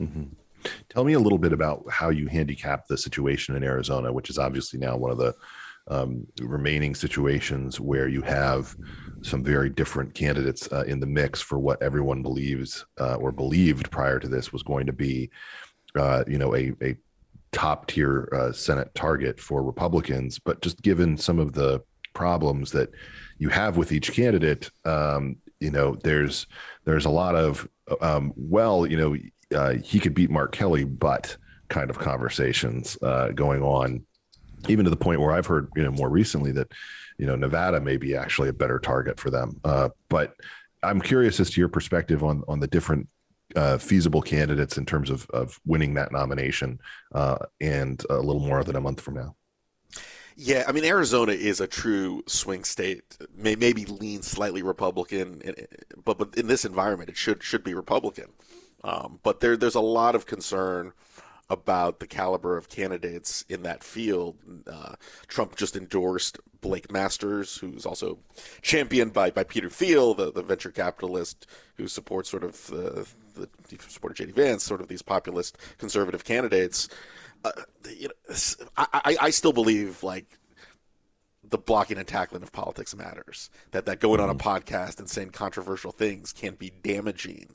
Mm-hmm. 0.00 0.24
Tell 0.88 1.04
me 1.04 1.12
a 1.12 1.20
little 1.20 1.38
bit 1.38 1.52
about 1.52 1.84
how 1.90 2.08
you 2.08 2.26
handicap 2.26 2.86
the 2.86 2.96
situation 2.96 3.54
in 3.54 3.62
Arizona, 3.62 4.12
which 4.12 4.30
is 4.30 4.38
obviously 4.38 4.78
now 4.78 4.96
one 4.96 5.10
of 5.10 5.18
the 5.18 5.34
um, 5.88 6.26
remaining 6.40 6.94
situations 6.94 7.80
where 7.80 8.08
you 8.08 8.22
have 8.22 8.74
some 9.22 9.42
very 9.42 9.70
different 9.70 10.14
candidates 10.14 10.70
uh, 10.72 10.84
in 10.86 11.00
the 11.00 11.06
mix 11.06 11.40
for 11.40 11.58
what 11.58 11.82
everyone 11.82 12.22
believes 12.22 12.84
uh, 13.00 13.14
or 13.16 13.32
believed 13.32 13.90
prior 13.90 14.18
to 14.18 14.28
this 14.28 14.52
was 14.52 14.62
going 14.62 14.86
to 14.86 14.92
be, 14.92 15.30
uh, 15.98 16.24
you 16.26 16.38
know, 16.38 16.54
a, 16.54 16.72
a 16.82 16.96
top 17.52 17.86
tier 17.86 18.28
uh, 18.32 18.52
Senate 18.52 18.94
target 18.94 19.38
for 19.40 19.62
Republicans. 19.62 20.38
But 20.38 20.60
just 20.60 20.82
given 20.82 21.16
some 21.16 21.38
of 21.38 21.52
the 21.52 21.82
problems 22.12 22.70
that 22.72 22.90
you 23.38 23.48
have 23.48 23.76
with 23.76 23.92
each 23.92 24.12
candidate, 24.12 24.70
um, 24.84 25.36
you 25.60 25.70
know, 25.70 25.96
there's 26.02 26.46
there's 26.84 27.06
a 27.06 27.10
lot 27.10 27.34
of 27.34 27.68
um, 28.00 28.32
well, 28.36 28.86
you 28.86 28.96
know, 28.96 29.16
uh, 29.56 29.74
he 29.74 29.98
could 30.00 30.14
beat 30.14 30.30
Mark 30.30 30.52
Kelly, 30.52 30.84
but 30.84 31.36
kind 31.68 31.90
of 31.90 31.98
conversations 31.98 32.98
uh, 33.02 33.28
going 33.28 33.62
on 33.62 34.04
even 34.68 34.84
to 34.84 34.90
the 34.90 34.96
point 34.96 35.20
where 35.20 35.32
I've 35.32 35.46
heard, 35.46 35.68
you 35.76 35.82
know, 35.82 35.90
more 35.90 36.08
recently 36.08 36.52
that, 36.52 36.72
you 37.18 37.26
know, 37.26 37.36
Nevada 37.36 37.80
may 37.80 37.96
be 37.96 38.16
actually 38.16 38.48
a 38.48 38.52
better 38.52 38.78
target 38.78 39.18
for 39.18 39.30
them. 39.30 39.60
Uh, 39.64 39.88
but 40.08 40.34
I'm 40.82 41.00
curious 41.00 41.40
as 41.40 41.50
to 41.50 41.60
your 41.60 41.68
perspective 41.68 42.22
on 42.22 42.44
on 42.48 42.60
the 42.60 42.66
different 42.66 43.08
uh, 43.56 43.78
feasible 43.78 44.22
candidates 44.22 44.78
in 44.78 44.86
terms 44.86 45.10
of 45.10 45.26
of 45.30 45.60
winning 45.64 45.94
that 45.94 46.12
nomination, 46.12 46.80
uh, 47.14 47.38
and 47.60 48.02
a 48.10 48.16
little 48.16 48.40
more 48.42 48.64
than 48.64 48.76
a 48.76 48.80
month 48.80 49.00
from 49.00 49.14
now. 49.14 49.34
Yeah, 50.36 50.64
I 50.66 50.72
mean 50.72 50.84
Arizona 50.84 51.32
is 51.32 51.60
a 51.60 51.66
true 51.66 52.22
swing 52.26 52.64
state. 52.64 53.16
May 53.36 53.54
maybe 53.54 53.84
lean 53.84 54.22
slightly 54.22 54.62
Republican, 54.62 55.40
but 56.04 56.18
but 56.18 56.36
in 56.36 56.48
this 56.48 56.64
environment, 56.64 57.10
it 57.10 57.16
should 57.16 57.42
should 57.42 57.64
be 57.64 57.74
Republican. 57.74 58.30
Um, 58.82 59.20
but 59.22 59.40
there 59.40 59.56
there's 59.56 59.76
a 59.76 59.80
lot 59.80 60.14
of 60.14 60.26
concern 60.26 60.92
about 61.50 62.00
the 62.00 62.06
caliber 62.06 62.56
of 62.56 62.68
candidates 62.68 63.44
in 63.48 63.62
that 63.62 63.84
field. 63.84 64.36
Uh, 64.66 64.94
Trump 65.26 65.56
just 65.56 65.76
endorsed 65.76 66.38
Blake 66.60 66.90
Masters, 66.90 67.58
who's 67.58 67.84
also 67.84 68.18
championed 68.62 69.12
by, 69.12 69.30
by 69.30 69.44
Peter 69.44 69.68
Thiel, 69.68 70.14
the, 70.14 70.32
the 70.32 70.42
venture 70.42 70.70
capitalist 70.70 71.46
who 71.76 71.86
supports 71.86 72.30
sort 72.30 72.44
of 72.44 72.66
the, 72.68 73.06
the 73.34 73.48
supported 73.88 74.16
J.D. 74.16 74.32
Vance, 74.32 74.64
sort 74.64 74.80
of 74.80 74.88
these 74.88 75.02
populist 75.02 75.58
conservative 75.78 76.24
candidates. 76.24 76.88
Uh, 77.44 77.50
you 77.94 78.08
know, 78.08 78.34
I, 78.76 78.86
I, 78.92 79.16
I 79.20 79.30
still 79.30 79.52
believe 79.52 80.02
like 80.02 80.38
the 81.50 81.58
blocking 81.58 81.98
and 81.98 82.08
tackling 82.08 82.42
of 82.42 82.52
politics 82.52 82.96
matters. 82.96 83.50
That 83.72 83.84
that 83.86 84.00
going 84.00 84.20
on 84.20 84.30
a 84.30 84.34
mm-hmm. 84.34 84.48
podcast 84.48 84.98
and 84.98 85.10
saying 85.10 85.30
controversial 85.30 85.92
things 85.92 86.32
can 86.32 86.54
be 86.54 86.72
damaging 86.82 87.54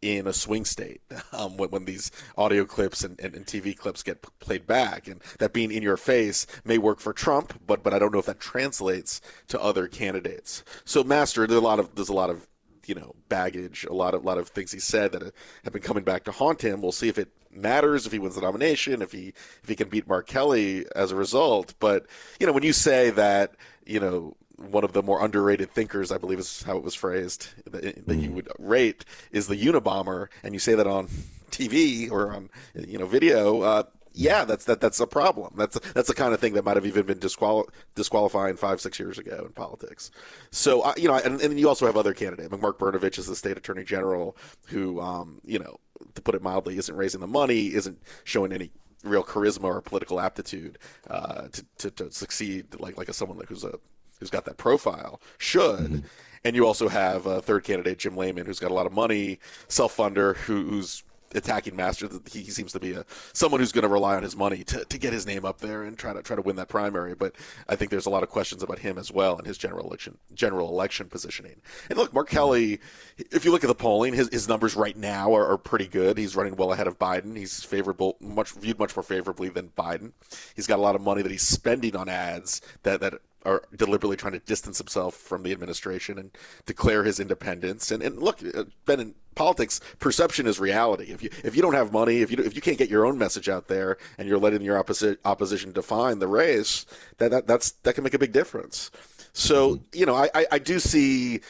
in 0.00 0.26
a 0.26 0.32
swing 0.32 0.64
state 0.64 1.00
um, 1.32 1.56
when, 1.56 1.70
when, 1.70 1.84
these 1.84 2.10
audio 2.36 2.64
clips 2.64 3.02
and, 3.02 3.18
and, 3.20 3.34
and, 3.34 3.46
TV 3.46 3.76
clips 3.76 4.02
get 4.02 4.22
played 4.38 4.66
back, 4.66 5.08
and 5.08 5.22
that 5.38 5.52
being 5.52 5.72
in 5.72 5.82
your 5.82 5.96
face 5.96 6.46
may 6.64 6.78
work 6.78 7.00
for 7.00 7.12
Trump, 7.12 7.60
but 7.66 7.82
but 7.82 7.92
I 7.94 7.98
don't 7.98 8.12
know 8.12 8.18
if 8.18 8.26
that 8.26 8.40
translates 8.40 9.20
to 9.48 9.60
other 9.60 9.88
candidates. 9.88 10.64
So, 10.84 11.02
Master, 11.02 11.46
there's 11.46 11.58
a 11.58 11.64
lot 11.64 11.78
of 11.78 11.94
there's 11.94 12.08
a 12.08 12.14
lot 12.14 12.30
of 12.30 12.46
you 12.86 12.94
know 12.94 13.14
baggage, 13.28 13.84
a 13.84 13.92
lot 13.92 14.14
of 14.14 14.24
lot 14.24 14.38
of 14.38 14.48
things 14.48 14.72
he 14.72 14.80
said 14.80 15.12
that 15.12 15.22
have 15.64 15.72
been 15.72 15.82
coming 15.82 16.04
back 16.04 16.24
to 16.24 16.32
haunt 16.32 16.62
him. 16.62 16.80
We'll 16.80 16.92
see 16.92 17.08
if 17.08 17.18
it 17.18 17.28
matters 17.50 18.06
if 18.06 18.12
he 18.12 18.18
wins 18.18 18.34
the 18.34 18.40
nomination, 18.40 19.02
if 19.02 19.12
he 19.12 19.32
if 19.62 19.68
he 19.68 19.74
can 19.74 19.88
beat 19.88 20.08
Mark 20.08 20.26
Kelly 20.26 20.86
as 20.94 21.12
a 21.12 21.16
result. 21.16 21.74
But 21.78 22.06
you 22.40 22.46
know, 22.46 22.52
when 22.52 22.62
you 22.62 22.72
say 22.72 23.10
that 23.10 23.54
you 23.86 24.00
know 24.00 24.36
one 24.58 24.84
of 24.84 24.92
the 24.92 25.02
more 25.02 25.24
underrated 25.24 25.70
thinkers, 25.70 26.10
I 26.10 26.18
believe 26.18 26.38
is 26.38 26.62
how 26.62 26.76
it 26.76 26.82
was 26.82 26.94
phrased, 26.94 27.48
that, 27.70 28.06
that 28.06 28.16
you 28.16 28.30
would 28.32 28.48
rate 28.58 29.04
is 29.30 29.46
the 29.46 29.56
Unabomber, 29.56 30.28
and 30.42 30.52
you 30.52 30.60
say 30.60 30.74
that 30.74 30.86
on 30.86 31.08
TV 31.50 32.10
or 32.10 32.32
on 32.32 32.50
you 32.74 32.98
know 32.98 33.06
video. 33.06 33.62
Uh, 33.62 33.82
yeah, 34.12 34.44
that's 34.44 34.64
that 34.64 34.80
that's 34.80 34.98
a 34.98 35.06
problem. 35.06 35.54
That's 35.56 35.78
that's 35.92 36.08
the 36.08 36.14
kind 36.14 36.34
of 36.34 36.40
thing 36.40 36.54
that 36.54 36.64
might 36.64 36.76
have 36.76 36.86
even 36.86 37.06
been 37.06 37.20
disqual- 37.20 37.68
disqualifying 37.94 38.56
five 38.56 38.80
six 38.80 38.98
years 38.98 39.16
ago 39.18 39.44
in 39.46 39.52
politics. 39.52 40.10
So 40.50 40.82
uh, 40.82 40.94
you 40.96 41.08
know, 41.08 41.14
and, 41.14 41.40
and 41.40 41.58
you 41.58 41.68
also 41.68 41.86
have 41.86 41.96
other 41.96 42.14
candidates. 42.14 42.50
Mark 42.60 42.78
Brnovich 42.78 43.18
is 43.18 43.26
the 43.26 43.36
state 43.36 43.56
attorney 43.56 43.84
general, 43.84 44.36
who 44.66 45.00
um, 45.00 45.40
you 45.44 45.58
know, 45.60 45.78
to 46.14 46.22
put 46.22 46.34
it 46.34 46.42
mildly, 46.42 46.78
isn't 46.78 46.96
raising 46.96 47.20
the 47.20 47.28
money, 47.28 47.66
isn't 47.74 48.02
showing 48.24 48.52
any 48.52 48.72
real 49.04 49.22
charisma 49.22 49.64
or 49.64 49.80
political 49.80 50.18
aptitude 50.18 50.78
uh, 51.08 51.46
to, 51.52 51.64
to, 51.78 51.90
to 51.92 52.10
succeed 52.10 52.66
like 52.80 52.98
like 52.98 53.08
a 53.08 53.12
someone 53.12 53.40
who's 53.48 53.62
a 53.62 53.78
who's 54.18 54.30
got 54.30 54.44
that 54.44 54.56
profile 54.56 55.20
should. 55.38 55.80
Mm-hmm. 55.80 56.06
And 56.44 56.54
you 56.54 56.66
also 56.66 56.88
have 56.88 57.26
a 57.26 57.42
third 57.42 57.64
candidate, 57.64 57.98
Jim 57.98 58.16
Lamon, 58.16 58.46
who's 58.46 58.60
got 58.60 58.70
a 58.70 58.74
lot 58.74 58.86
of 58.86 58.92
money, 58.92 59.40
self 59.66 59.96
funder, 59.96 60.36
who, 60.36 60.64
who's 60.64 61.02
attacking 61.34 61.76
master. 61.76 62.08
He, 62.30 62.42
he 62.42 62.50
seems 62.50 62.72
to 62.72 62.80
be 62.80 62.92
a 62.92 63.04
someone 63.32 63.60
who's 63.60 63.72
going 63.72 63.82
to 63.82 63.88
rely 63.88 64.16
on 64.16 64.22
his 64.22 64.36
money 64.36 64.64
to, 64.64 64.84
to 64.84 64.98
get 64.98 65.12
his 65.12 65.26
name 65.26 65.44
up 65.44 65.58
there 65.58 65.82
and 65.82 65.98
try 65.98 66.12
to 66.12 66.22
try 66.22 66.36
to 66.36 66.42
win 66.42 66.56
that 66.56 66.68
primary. 66.68 67.14
But 67.14 67.34
I 67.68 67.76
think 67.76 67.90
there's 67.90 68.06
a 68.06 68.10
lot 68.10 68.22
of 68.22 68.28
questions 68.28 68.62
about 68.62 68.78
him 68.78 68.98
as 68.98 69.12
well 69.12 69.36
and 69.36 69.46
his 69.46 69.58
general 69.58 69.86
election 69.86 70.18
general 70.34 70.68
election 70.68 71.08
positioning. 71.08 71.60
And 71.88 71.98
look, 71.98 72.12
Mark 72.12 72.28
Kelly, 72.28 72.80
if 73.18 73.44
you 73.44 73.50
look 73.50 73.64
at 73.64 73.68
the 73.68 73.74
polling, 73.74 74.14
his, 74.14 74.28
his 74.28 74.48
numbers 74.48 74.76
right 74.76 74.96
now 74.96 75.34
are, 75.34 75.46
are 75.46 75.58
pretty 75.58 75.86
good. 75.86 76.18
He's 76.18 76.36
running 76.36 76.56
well 76.56 76.72
ahead 76.72 76.86
of 76.86 76.98
Biden. 76.98 77.36
He's 77.36 77.62
favorable, 77.62 78.16
much 78.20 78.52
viewed 78.52 78.78
much 78.78 78.96
more 78.96 79.02
favorably 79.02 79.48
than 79.48 79.70
Biden. 79.76 80.12
He's 80.54 80.66
got 80.66 80.78
a 80.78 80.82
lot 80.82 80.94
of 80.94 81.02
money 81.02 81.22
that 81.22 81.32
he's 81.32 81.46
spending 81.46 81.96
on 81.96 82.08
ads 82.08 82.60
that 82.82 83.00
that 83.00 83.14
are 83.44 83.62
deliberately 83.76 84.16
trying 84.16 84.32
to 84.32 84.40
distance 84.40 84.78
himself 84.78 85.14
from 85.14 85.42
the 85.42 85.52
administration 85.52 86.18
and 86.18 86.30
declare 86.66 87.04
his 87.04 87.20
independence. 87.20 87.90
And, 87.90 88.02
and 88.02 88.20
look, 88.20 88.40
uh, 88.54 88.64
Ben, 88.84 89.00
in 89.00 89.14
politics, 89.34 89.80
perception 90.00 90.46
is 90.46 90.58
reality. 90.58 91.04
If 91.12 91.22
you 91.22 91.30
if 91.44 91.54
you 91.54 91.62
don't 91.62 91.74
have 91.74 91.92
money, 91.92 92.20
if 92.20 92.30
you 92.30 92.38
if 92.38 92.54
you 92.54 92.60
can't 92.60 92.78
get 92.78 92.90
your 92.90 93.06
own 93.06 93.16
message 93.16 93.48
out 93.48 93.68
there, 93.68 93.96
and 94.18 94.28
you're 94.28 94.38
letting 94.38 94.62
your 94.62 94.78
opposite 94.78 95.20
opposition 95.24 95.72
define 95.72 96.18
the 96.18 96.26
race, 96.26 96.84
that, 97.18 97.30
that 97.30 97.46
that's 97.46 97.72
that 97.84 97.94
can 97.94 98.04
make 98.04 98.14
a 98.14 98.18
big 98.18 98.32
difference. 98.32 98.90
So 99.32 99.76
mm-hmm. 99.76 99.98
you 99.98 100.06
know, 100.06 100.16
I, 100.16 100.28
I, 100.34 100.46
I 100.52 100.58
do 100.58 100.78
see 100.80 101.40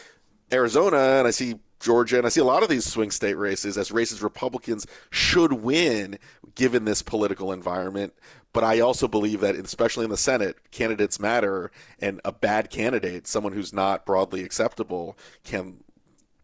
Arizona, 0.52 0.98
and 0.98 1.26
I 1.26 1.30
see 1.30 1.54
Georgia, 1.80 2.18
and 2.18 2.26
I 2.26 2.28
see 2.28 2.40
a 2.40 2.44
lot 2.44 2.62
of 2.62 2.68
these 2.68 2.84
swing 2.84 3.10
state 3.10 3.34
races 3.34 3.78
as 3.78 3.90
races 3.90 4.22
Republicans 4.22 4.86
should 5.10 5.52
win 5.52 6.18
given 6.58 6.84
this 6.84 7.02
political 7.02 7.52
environment. 7.52 8.12
But 8.52 8.64
I 8.64 8.80
also 8.80 9.06
believe 9.06 9.40
that, 9.40 9.54
especially 9.54 10.04
in 10.04 10.10
the 10.10 10.16
Senate, 10.16 10.56
candidates 10.72 11.20
matter, 11.20 11.70
and 12.00 12.20
a 12.24 12.32
bad 12.32 12.68
candidate, 12.68 13.26
someone 13.26 13.52
who's 13.52 13.72
not 13.72 14.04
broadly 14.04 14.42
acceptable, 14.42 15.16
can 15.44 15.84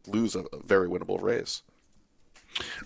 lose 0.06 0.36
a, 0.36 0.44
very 0.64 0.88
winnable 0.88 1.20
race. 1.20 1.62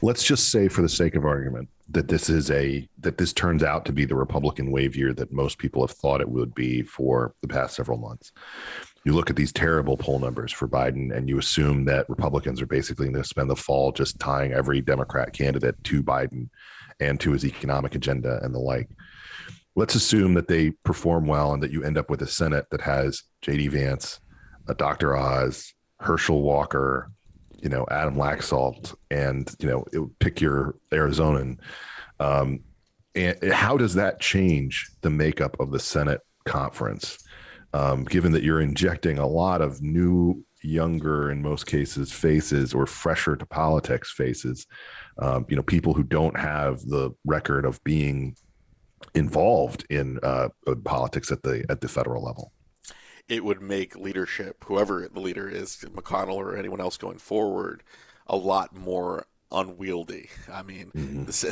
Let's 0.01 0.25
just 0.25 0.51
say, 0.51 0.69
for 0.69 0.81
the 0.81 0.89
sake 0.89 1.15
of 1.15 1.27
argument, 1.27 1.69
that 1.91 2.09
this 2.09 2.31
is 2.31 2.51
a 2.51 2.89
that 3.01 3.19
this 3.19 3.35
turns 3.35 3.63
out 3.63 3.85
to 3.85 3.93
be 3.93 4.07
the 4.07 4.15
Republican 4.15 4.71
wave 4.71 4.97
year 4.97 5.13
that 5.13 5.31
most 5.31 5.59
people 5.59 5.87
have 5.87 5.95
thought 5.95 6.23
it 6.23 6.29
would 6.29 6.55
be 6.55 6.83
for 6.83 7.35
the 7.43 7.49
past 7.49 7.77
several 7.77 7.99
months. 7.99 8.33
You 9.05 9.13
look 9.13 9.29
at 9.29 9.37
these 9.37 9.53
terrible 9.53 9.99
poll 9.99 10.19
numbers 10.19 10.53
for 10.53 10.67
Biden, 10.67 11.15
and 11.15 11.29
you 11.29 11.39
assume 11.39 11.85
that 11.85 12.09
Republicans 12.09 12.63
are 12.63 12.67
basically 12.67 13.07
going 13.07 13.23
to 13.23 13.29
spend 13.29 13.51
the 13.51 13.57
fall 13.57 13.93
just 13.93 14.19
tying 14.19 14.53
every 14.53 14.81
Democrat 14.81 15.35
candidate 15.35 15.83
to 15.85 16.03
Biden 16.03 16.49
and 17.01 17.21
to 17.21 17.33
his 17.33 17.45
economic 17.45 17.95
agenda 17.95 18.41
and 18.43 18.55
the 18.55 18.59
like 18.59 18.89
let's 19.79 19.95
assume 19.95 20.35
that 20.35 20.49
they 20.49 20.71
perform 20.83 21.27
well 21.27 21.53
and 21.53 21.63
that 21.63 21.71
you 21.71 21.85
end 21.85 21.97
up 21.97 22.11
with 22.11 22.21
a 22.23 22.27
Senate 22.27 22.67
that 22.73 22.81
has 22.81 23.23
J.D. 23.43 23.69
Vance, 23.69 24.19
a 24.67 24.75
Dr. 24.75 25.17
Oz, 25.17 25.73
Herschel 26.01 26.43
Walker, 26.43 27.13
you 27.63 27.69
know, 27.69 27.87
Adam 27.89 28.17
Laxalt, 28.17 28.97
and 29.13 29.49
you 29.61 29.69
know, 29.69 30.11
pick 30.19 30.41
your 30.41 30.75
Arizonan. 30.91 31.59
Um, 32.19 32.61
and 33.15 33.53
how 33.53 33.77
does 33.77 33.95
that 33.95 34.21
change 34.21 34.91
the 35.03 35.11
makeup 35.11 35.57
of 35.61 35.71
the 35.71 35.79
Senate 35.79 36.23
conference? 36.45 37.19
Um, 37.73 38.05
given 38.05 38.33
that 38.33 38.43
you're 38.43 38.61
injecting 38.61 39.19
a 39.19 39.27
lot 39.27 39.61
of 39.61 39.81
new 39.81 40.45
younger, 40.69 41.31
in 41.31 41.43
most 41.43 41.67
cases, 41.67 42.13
faces 42.13 42.75
or 42.75 42.87
fresher 42.87 43.37
to 43.37 43.47
politics 43.47 44.13
faces. 44.13 44.67
Um, 45.21 45.47
you 45.49 45.57
know, 45.57 45.63
people 45.63 45.95
who 45.95 46.05
don't 46.05 46.39
have 46.39 46.81
the 46.83 47.11
record 47.25 47.65
of 47.65 47.83
being 47.85 48.37
involved 49.15 49.87
in 49.91 50.19
uh, 50.23 50.49
politics 50.85 51.33
at 51.33 51.43
the 51.43 51.65
at 51.69 51.81
the 51.81 51.89
federal 51.89 52.23
level. 52.23 52.53
It 53.29 53.45
would 53.45 53.61
make 53.61 53.97
leadership, 53.97 54.65
whoever 54.65 55.07
the 55.13 55.21
leader 55.21 55.49
is, 55.49 55.85
McConnell 55.95 56.37
or 56.37 56.57
anyone 56.57 56.81
else 56.81 56.97
going 56.97 57.19
forward, 57.19 57.83
a 58.27 58.37
lot 58.37 58.75
more 58.75 59.27
unwieldy. 59.51 60.29
I 60.53 60.63
mean, 60.63 60.91
mm-hmm. 60.95 61.25
this, 61.25 61.45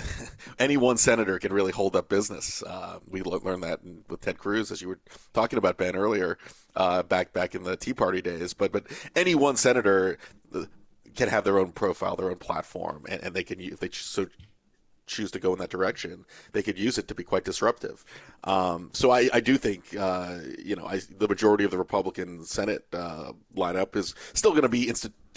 any 0.59 0.77
one 0.77 0.97
senator 0.97 1.39
can 1.39 1.53
really 1.53 1.73
hold 1.73 1.97
up 1.97 2.09
business. 2.09 2.63
Uh, 2.63 2.99
we 3.09 3.23
learned 3.23 3.63
that 3.63 3.81
with 4.09 4.21
Ted 4.21 4.39
Cruz, 4.39 4.71
as 4.71 4.83
you 4.83 4.89
were 4.89 5.01
talking 5.33 5.59
about 5.59 5.77
Ben 5.77 5.97
earlier, 5.97 6.39
uh, 6.75 7.03
back 7.03 7.33
back 7.33 7.55
in 7.55 7.63
the 7.63 7.77
Tea 7.77 7.95
Party 7.95 8.23
days. 8.23 8.55
But 8.55 8.73
but 8.73 8.85
any 9.15 9.35
one 9.35 9.57
senator 9.57 10.19
uh, 10.55 10.65
can 11.15 11.29
have 11.29 11.45
their 11.45 11.59
own 11.59 11.73
profile, 11.73 12.17
their 12.17 12.31
own 12.31 12.39
platform, 12.39 13.05
and, 13.09 13.23
and 13.23 13.35
they 13.35 13.45
can 13.45 13.61
if 13.61 13.81
they 13.81 13.91
so 13.91 14.27
choose 15.07 15.31
to 15.33 15.39
go 15.39 15.53
in 15.53 15.59
that 15.59 15.71
direction, 15.71 16.25
they 16.53 16.63
could 16.63 16.79
use 16.79 16.99
it 16.99 17.09
to 17.09 17.15
be 17.15 17.23
quite 17.23 17.45
disruptive. 17.45 18.05
Um, 18.45 18.91
so 18.93 19.11
I, 19.11 19.29
I, 19.33 19.41
do 19.41 19.57
think, 19.57 19.97
uh, 19.97 20.39
you 20.59 20.77
know, 20.77 20.87
I, 20.87 21.01
the 21.17 21.29
majority 21.29 21.65
of 21.65 21.71
the 21.71 21.79
Republican 21.79 22.45
Senate 22.45 22.87
uh, 22.93 23.33
lineup 23.57 23.97
is 23.97 24.15
still 24.35 24.51
going 24.51 24.63
to 24.63 24.69
be 24.69 24.93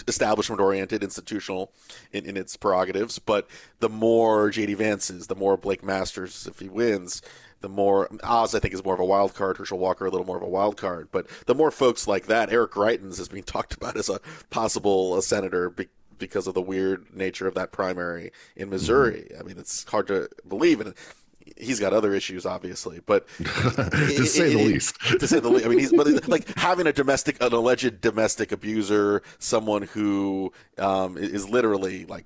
establishment 0.07 0.61
oriented, 0.61 1.03
institutional 1.03 1.71
in, 2.11 2.25
in, 2.25 2.37
its 2.37 2.55
prerogatives. 2.55 3.19
But 3.19 3.47
the 3.79 3.89
more 3.89 4.49
J.D. 4.49 4.75
Vance 4.75 5.09
is, 5.09 5.27
the 5.27 5.35
more 5.35 5.57
Blake 5.57 5.83
Masters, 5.83 6.47
if 6.47 6.59
he 6.59 6.69
wins, 6.69 7.21
the 7.61 7.69
more 7.69 8.09
Oz, 8.23 8.55
I 8.55 8.59
think, 8.59 8.73
is 8.73 8.83
more 8.83 8.93
of 8.93 8.99
a 8.99 9.05
wild 9.05 9.35
card. 9.35 9.57
Herschel 9.57 9.79
Walker, 9.79 10.05
a 10.05 10.09
little 10.09 10.25
more 10.25 10.37
of 10.37 10.43
a 10.43 10.47
wild 10.47 10.77
card. 10.77 11.09
But 11.11 11.27
the 11.45 11.55
more 11.55 11.71
folks 11.71 12.07
like 12.07 12.27
that, 12.27 12.51
Eric 12.51 12.71
Greitens 12.71 13.19
is 13.19 13.27
being 13.27 13.43
talked 13.45 13.73
about 13.73 13.97
as 13.97 14.09
a 14.09 14.19
possible 14.49 15.13
uh, 15.13 15.21
senator 15.21 15.69
because 16.19 16.47
of 16.47 16.53
the 16.53 16.61
weird 16.61 17.15
nature 17.15 17.47
of 17.47 17.55
that 17.55 17.71
primary 17.71 18.31
in 18.55 18.69
Missouri. 18.69 19.27
Mm-hmm. 19.31 19.39
I 19.39 19.43
mean, 19.43 19.57
it's 19.57 19.83
hard 19.85 20.07
to 20.07 20.29
believe, 20.47 20.81
and 20.81 20.93
he's 21.57 21.79
got 21.79 21.93
other 21.93 22.13
issues, 22.13 22.45
obviously, 22.45 23.01
but 23.05 23.27
to 23.37 24.25
say 24.25 24.53
the 24.53 24.63
least, 24.63 24.99
to 25.19 25.27
say 25.27 25.39
the 25.39 25.49
least. 25.49 25.65
I 25.65 25.69
mean, 25.69 25.79
he's 25.79 25.91
but 25.91 26.27
like 26.27 26.57
having 26.57 26.87
a 26.87 26.93
domestic, 26.93 27.41
an 27.41 27.53
alleged 27.53 28.01
domestic 28.01 28.51
abuser, 28.51 29.21
someone 29.39 29.83
who 29.83 30.51
um, 30.77 31.17
is 31.17 31.49
literally 31.49 32.05
like, 32.05 32.25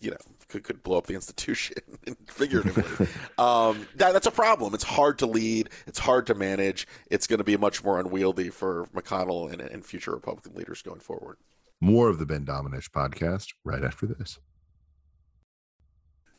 you 0.00 0.10
know, 0.10 0.16
could, 0.48 0.64
could 0.64 0.82
blow 0.82 0.98
up 0.98 1.06
the 1.06 1.14
institution 1.14 1.76
figuratively. 2.26 3.06
um, 3.38 3.86
that, 3.96 4.12
that's 4.12 4.26
a 4.26 4.30
problem. 4.30 4.74
It's 4.74 4.84
hard 4.84 5.18
to 5.18 5.26
lead. 5.26 5.70
It's 5.86 5.98
hard 5.98 6.26
to 6.28 6.34
manage. 6.34 6.86
It's 7.10 7.26
going 7.26 7.38
to 7.38 7.44
be 7.44 7.56
much 7.56 7.82
more 7.82 7.98
unwieldy 7.98 8.50
for 8.50 8.86
McConnell 8.94 9.52
and, 9.52 9.60
and 9.60 9.84
future 9.84 10.12
Republican 10.12 10.54
leaders 10.54 10.82
going 10.82 11.00
forward. 11.00 11.38
More 11.84 12.08
of 12.08 12.18
the 12.18 12.24
Ben 12.24 12.46
Domenech 12.46 12.88
podcast 12.92 13.48
right 13.62 13.84
after 13.84 14.06
this. 14.06 14.38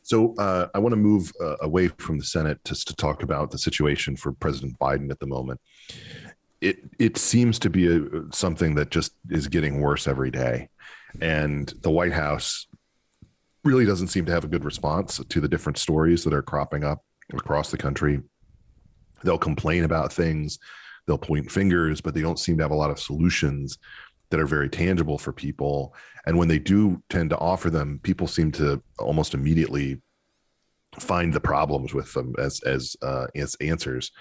So 0.02 0.34
uh, 0.38 0.66
I 0.74 0.80
want 0.80 0.92
to 0.92 0.96
move 0.96 1.32
uh, 1.40 1.58
away 1.60 1.86
from 1.86 2.18
the 2.18 2.24
Senate 2.24 2.58
just 2.64 2.88
to 2.88 2.96
talk 2.96 3.22
about 3.22 3.52
the 3.52 3.58
situation 3.58 4.16
for 4.16 4.32
President 4.32 4.76
Biden 4.80 5.08
at 5.08 5.20
the 5.20 5.26
moment. 5.28 5.60
It 6.60 6.78
it 6.98 7.16
seems 7.16 7.60
to 7.60 7.70
be 7.70 7.86
a, 7.86 8.00
something 8.32 8.74
that 8.74 8.90
just 8.90 9.12
is 9.30 9.46
getting 9.46 9.80
worse 9.80 10.08
every 10.08 10.32
day, 10.32 10.68
and 11.20 11.72
the 11.80 11.92
White 11.92 12.12
House 12.12 12.66
really 13.62 13.86
doesn't 13.86 14.08
seem 14.08 14.26
to 14.26 14.32
have 14.32 14.44
a 14.44 14.48
good 14.48 14.64
response 14.64 15.20
to 15.28 15.40
the 15.40 15.48
different 15.48 15.78
stories 15.78 16.24
that 16.24 16.34
are 16.34 16.42
cropping 16.42 16.82
up 16.82 17.04
across 17.32 17.70
the 17.70 17.78
country. 17.78 18.20
They'll 19.22 19.38
complain 19.38 19.84
about 19.84 20.12
things, 20.12 20.58
they'll 21.06 21.18
point 21.18 21.52
fingers, 21.52 22.00
but 22.00 22.14
they 22.14 22.22
don't 22.22 22.38
seem 22.40 22.56
to 22.56 22.64
have 22.64 22.72
a 22.72 22.82
lot 22.82 22.90
of 22.90 22.98
solutions 22.98 23.78
that 24.30 24.40
are 24.40 24.46
very 24.46 24.68
tangible 24.68 25.18
for 25.18 25.32
people. 25.32 25.94
And 26.26 26.36
when 26.36 26.48
they 26.48 26.58
do 26.58 27.02
tend 27.08 27.30
to 27.30 27.38
offer 27.38 27.70
them, 27.70 28.00
people 28.02 28.26
seem 28.26 28.50
to 28.52 28.82
almost 28.98 29.34
immediately 29.34 30.00
find 30.98 31.32
the 31.32 31.40
problems 31.40 31.94
with 31.94 32.12
them 32.14 32.34
as 32.38 32.60
as 32.62 32.96
uh, 33.02 33.26
as 33.36 33.54
answers. 33.60 34.12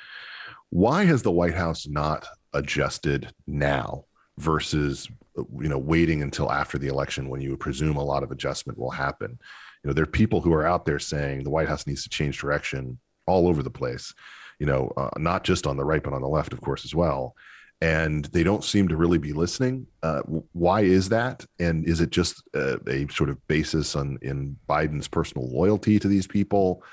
Why 0.70 1.06
has 1.06 1.22
the 1.22 1.32
White 1.32 1.56
House 1.56 1.88
not 1.88 2.28
adjusted 2.54 3.34
now 3.48 4.06
versus 4.38 5.10
you 5.36 5.70
know 5.70 5.80
waiting 5.80 6.22
until 6.22 6.52
after 6.52 6.78
the 6.78 6.88
election 6.88 7.30
when 7.30 7.42
you 7.42 7.52
would 7.52 7.60
presume 7.60 7.98
a 7.98 8.04
lot 8.04 8.24
of 8.24 8.32
adjustment 8.32 8.78
will 8.78 8.92
happen? 8.92 9.40
You 9.84 9.90
know, 9.90 9.94
there 9.94 10.04
are 10.04 10.08
people 10.08 10.42
who 10.42 10.54
are 10.54 10.66
out 10.66 10.86
there 10.86 11.00
saying 11.00 11.44
the 11.44 11.50
White 11.50 11.68
House 11.68 11.88
needs 11.88 12.04
to 12.04 12.10
change 12.10 12.40
direction 12.40 13.00
all 13.28 13.48
over 13.48 13.64
the 13.64 13.72
place. 13.72 14.14
You 14.60 14.66
know, 14.68 14.92
uh, 14.96 15.10
not 15.18 15.44
just 15.44 15.68
on 15.68 15.78
the 15.78 15.84
right 15.84 16.04
but 16.04 16.14
on 16.14 16.22
the 16.22 16.28
left, 16.28 16.54
of 16.54 16.62
course, 16.62 16.86
as 16.86 16.94
well 16.94 17.36
and 17.82 18.26
they 18.26 18.44
don't 18.44 18.64
seem 18.64 18.88
to 18.88 18.96
really 18.96 19.18
be 19.18 19.34
listening. 19.34 19.86
Uh, 20.02 20.22
why 20.54 20.82
is 20.82 21.10
that? 21.10 21.46
And 21.60 21.86
is 21.86 22.02
it 22.02 22.10
just 22.10 22.42
a, 22.54 22.80
a, 22.90 23.08
sort 23.10 23.30
of 23.30 23.46
basis 23.48 23.96
on 23.96 24.18
in 24.22 24.58
Biden's 24.70 25.08
personal 25.08 25.50
loyalty 25.52 26.00
to 26.00 26.08
these 26.08 26.28
people, 26.28 26.84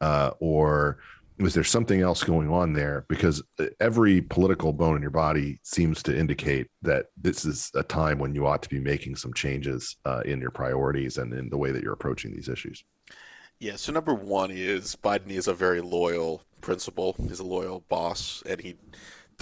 uh, 0.00 0.30
or 0.40 0.98
was 1.38 1.54
there 1.54 1.64
something 1.64 2.00
else 2.00 2.22
going 2.22 2.50
on 2.50 2.72
there? 2.72 3.04
Because 3.08 3.42
uh, 3.58 3.66
every 3.80 4.20
political 4.20 4.72
bone 4.72 4.96
in 4.96 5.02
your 5.02 5.10
body 5.10 5.60
seems 5.62 6.02
to 6.04 6.16
indicate 6.16 6.68
that 6.82 7.06
this 7.16 7.44
is 7.44 7.70
a 7.74 7.82
time 7.82 8.18
when 8.18 8.34
you 8.34 8.46
ought 8.46 8.62
to 8.62 8.68
be 8.68 8.80
making 8.80 9.16
some 9.16 9.32
changes 9.32 9.96
uh, 10.04 10.22
in 10.24 10.40
your 10.40 10.50
priorities 10.50 11.18
and 11.18 11.32
in 11.32 11.48
the 11.50 11.56
way 11.56 11.70
that 11.70 11.82
you're 11.82 11.92
approaching 11.92 12.32
these 12.34 12.48
issues. 12.48 12.84
Yeah. 13.60 13.76
So 13.76 13.92
number 13.92 14.14
one 14.14 14.50
is 14.50 14.96
Biden 14.96 15.30
is 15.30 15.46
a 15.46 15.54
very 15.54 15.80
loyal 15.80 16.42
principal. 16.60 17.14
He's 17.28 17.38
a 17.38 17.44
loyal 17.44 17.84
boss, 17.88 18.42
and 18.44 18.60
he 18.60 18.76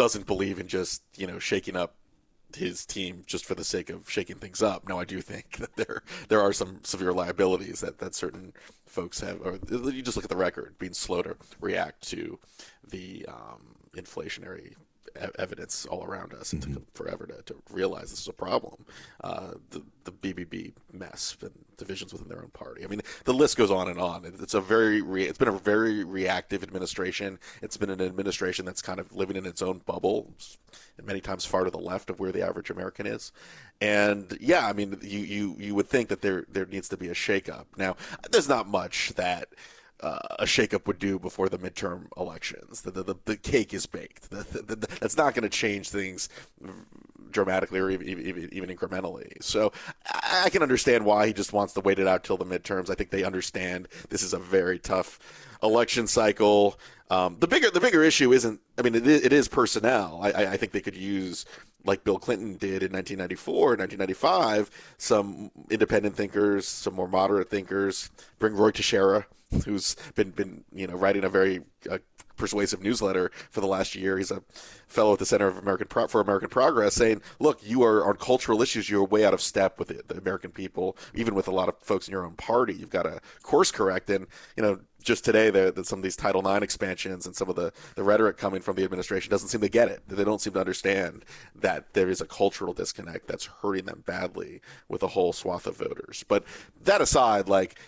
doesn't 0.01 0.27
believe 0.27 0.59
in 0.59 0.67
just 0.67 1.03
you 1.19 1.27
know 1.27 1.39
shaking 1.39 1.77
up 1.77 1.95
his 2.57 2.87
team 2.87 3.23
just 3.27 3.45
for 3.45 3.55
the 3.55 3.63
sake 3.63 3.91
of 3.91 4.09
shaking 4.09 4.37
things 4.37 4.63
up. 4.63 4.89
Now, 4.89 4.99
I 4.99 5.05
do 5.05 5.21
think 5.21 5.57
that 5.59 5.77
there 5.77 6.03
there 6.29 6.41
are 6.41 6.55
some 6.55 6.81
severe 6.85 7.13
liabilities 7.13 7.81
that, 7.81 7.99
that 7.99 8.15
certain 8.15 8.55
folks 8.87 9.21
have, 9.21 9.43
or 9.43 9.59
you 9.71 10.01
just 10.01 10.17
look 10.17 10.25
at 10.25 10.31
the 10.31 10.37
record, 10.37 10.75
being 10.79 10.95
slow 10.95 11.21
to 11.21 11.37
react 11.61 12.01
to 12.09 12.39
the 12.89 13.27
um, 13.29 13.77
inflationary 13.95 14.73
evidence 15.39 15.87
all 15.87 16.05
around 16.05 16.35
us. 16.35 16.53
It 16.53 16.61
mm-hmm. 16.61 16.75
took 16.75 16.95
forever 16.95 17.27
to, 17.27 17.43
to 17.43 17.57
realize 17.71 18.11
this 18.11 18.23
is 18.23 18.29
a 18.29 18.33
problem. 18.33 18.85
Uh, 19.23 19.53
the 19.71 19.83
the 20.05 20.13
BBB 20.13 20.73
mess 20.93 21.37
and 21.43 21.53
divisions 21.77 22.13
within 22.13 22.29
their 22.29 22.43
own 22.43 22.51
party. 22.51 22.85
I 22.85 22.87
mean, 22.87 23.03
the 23.25 23.35
list 23.35 23.57
goes 23.57 23.71
on 23.71 23.89
and 23.89 24.01
on. 24.01 24.25
It's 24.25 24.55
a 24.55 24.61
very 24.61 25.03
re- 25.03 25.25
it's 25.25 25.39
been 25.39 25.49
a 25.49 25.53
very 25.53 26.05
reactive 26.05 26.63
administration. 26.63 27.39
It's 27.63 27.77
been 27.77 27.91
an 27.91 28.01
administration 28.01 28.65
that's 28.65 28.83
kind 28.83 28.99
of 28.99 29.15
living 29.15 29.37
in 29.37 29.47
its 29.47 29.63
own 29.63 29.83
bubble, 29.87 30.33
and 30.97 31.07
many 31.07 31.21
times 31.21 31.45
far 31.45 31.65
to 31.65 31.71
the 31.71 31.79
left 31.79 32.11
of 32.11 32.21
where 32.21 32.33
the 32.33 32.43
average 32.43 32.71
American 32.71 33.07
is. 33.07 33.33
And 33.81 34.37
yeah, 34.41 34.67
I 34.67 34.73
mean, 34.73 34.99
you 35.03 35.21
you 35.21 35.57
you 35.59 35.75
would 35.75 35.89
think 35.89 36.09
that 36.09 36.23
there 36.23 36.45
there 36.51 36.67
needs 36.67 36.89
to 36.91 36.97
be 36.97 37.09
a 37.09 37.15
shakeup. 37.15 37.67
Now, 37.77 37.97
there's 38.31 38.49
not 38.49 38.69
much 38.69 39.13
that 39.17 39.49
uh, 40.03 40.19
a 40.39 40.45
shakeup 40.45 40.87
would 40.87 40.99
do 40.99 41.19
before 41.19 41.49
the 41.49 41.59
midterm 41.59 42.07
elections. 42.17 42.83
The, 42.83 42.91
the, 42.91 43.17
the 43.25 43.37
cake 43.37 43.75
is 43.75 43.87
baked. 43.87 44.31
The, 44.31 44.45
the, 44.63 44.77
that's 45.01 45.17
not 45.17 45.35
going 45.35 45.43
to 45.43 45.49
change 45.49 45.91
things 45.91 46.29
dramatically 47.31 47.79
or 47.79 47.91
even, 47.91 48.09
even, 48.09 48.49
even 48.53 48.75
incrementally. 48.75 49.43
So 49.43 49.73
I, 50.07 50.45
I 50.47 50.51
can 50.51 50.63
understand 50.63 51.05
why 51.05 51.27
he 51.27 51.33
just 51.33 51.53
wants 51.53 51.75
to 51.75 51.81
wait 51.81 51.99
it 51.99 52.07
out 52.07 52.25
till 52.25 52.37
the 52.37 52.45
midterms. 52.45 52.91
I 52.91 52.95
think 52.95 53.11
they 53.11 53.25
understand 53.25 53.89
this 54.09 54.23
is 54.23 54.33
a 54.33 54.39
very 54.39 54.79
tough 54.79 55.19
election 55.63 56.07
cycle. 56.07 56.79
Um, 57.11 57.37
the 57.41 57.49
bigger 57.49 57.71
the 57.71 57.81
bigger 57.81 58.03
issue 58.03 58.33
isn't. 58.33 58.61
I 58.79 58.83
mean, 58.83 58.95
it 58.95 59.07
is, 59.07 59.23
it 59.23 59.33
is 59.33 59.49
personnel. 59.49 60.21
I, 60.23 60.31
I 60.47 60.57
think 60.57 60.73
they 60.73 60.81
could 60.81 60.97
use 60.97 61.45
like 61.85 62.05
Bill 62.05 62.19
Clinton 62.19 62.57
did 62.57 62.83
in 62.83 62.93
1994, 62.93 63.77
1995, 63.77 64.71
some 64.99 65.51
independent 65.71 66.15
thinkers, 66.15 66.69
some 66.69 66.95
more 66.95 67.09
moderate 67.09 67.51
thinkers. 67.51 68.11
Bring 68.39 68.55
Ruy 68.55 68.73
Teixeira 68.73 69.27
who's 69.65 69.97
been 70.15 70.31
been 70.31 70.65
you 70.73 70.87
know 70.87 70.95
writing 70.95 71.25
a 71.25 71.29
very 71.29 71.63
uh, 71.91 71.99
persuasive 72.37 72.83
newsletter 72.83 73.31
for 73.51 73.61
the 73.61 73.67
last 73.67 73.95
year. 73.95 74.17
He's 74.17 74.31
a 74.31 74.43
fellow 74.87 75.13
at 75.13 75.19
the 75.19 75.27
Center 75.27 75.47
of 75.47 75.59
American 75.59 75.89
Pro- 75.89 76.07
for 76.07 76.21
American 76.21 76.49
Progress, 76.49 76.95
saying, 76.95 77.23
"Look, 77.39 77.61
you 77.63 77.83
are 77.83 78.07
on 78.07 78.17
cultural 78.17 78.63
issues. 78.63 78.89
You're 78.89 79.05
way 79.05 79.25
out 79.25 79.35
of 79.35 79.41
step 79.41 79.79
with 79.79 79.89
the, 79.89 80.03
the 80.07 80.19
American 80.19 80.51
people, 80.51 80.97
even 81.15 81.35
with 81.35 81.49
a 81.49 81.53
lot 81.53 81.69
of 81.69 81.77
folks 81.83 82.09
in 82.09 82.13
your 82.13 82.25
own 82.25 82.35
party. 82.35 82.75
You've 82.75 82.91
got 82.91 83.03
to 83.03 83.21
course 83.43 83.71
correct." 83.71 84.09
And 84.11 84.27
you 84.57 84.63
know, 84.63 84.81
just 85.03 85.25
today, 85.25 85.51
that, 85.51 85.75
the, 85.75 85.85
some 85.85 85.99
of 85.99 86.03
these 86.03 86.17
Title 86.17 86.47
IX 86.47 86.63
expansions 86.63 87.27
and 87.27 87.35
some 87.35 87.49
of 87.49 87.57
the, 87.57 87.73
the 87.95 88.03
rhetoric 88.03 88.37
coming 88.37 88.61
from 88.61 88.77
the 88.77 88.85
administration 88.85 89.31
doesn't 89.31 89.49
seem 89.49 89.61
to 89.61 89.69
get 89.69 89.89
it. 89.89 90.03
They 90.09 90.25
don't 90.25 90.41
seem 90.41 90.53
to 90.55 90.61
understand 90.61 91.25
that 91.55 91.93
there 91.95 92.09
is 92.09 92.21
a 92.21 92.27
cultural 92.27 92.73
disconnect 92.73 93.27
that's 93.27 93.47
hurting 93.47 93.87
them 93.87 94.05
badly 94.07 94.61
with 94.89 95.03
a 95.03 95.09
whole 95.09 95.33
swath 95.33 95.67
of 95.67 95.77
voters. 95.77 96.25
But 96.27 96.45
that 96.85 97.01
aside, 97.01 97.49
like 97.49 97.79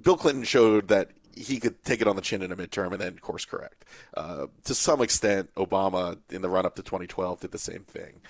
Bill 0.00 0.16
Clinton 0.16 0.44
showed 0.44 0.88
that 0.88 1.10
he 1.36 1.60
could 1.60 1.82
take 1.84 2.00
it 2.00 2.08
on 2.08 2.16
the 2.16 2.22
chin 2.22 2.42
in 2.42 2.50
a 2.52 2.56
midterm 2.56 2.92
and 2.92 3.00
then 3.00 3.18
course 3.18 3.44
correct. 3.44 3.84
Uh, 4.16 4.46
to 4.64 4.74
some 4.74 5.00
extent, 5.00 5.54
Obama 5.54 6.18
in 6.30 6.42
the 6.42 6.48
run 6.48 6.66
up 6.66 6.74
to 6.76 6.82
2012 6.82 7.40
did 7.40 7.52
the 7.52 7.58
same 7.58 7.84
thing. 7.84 8.20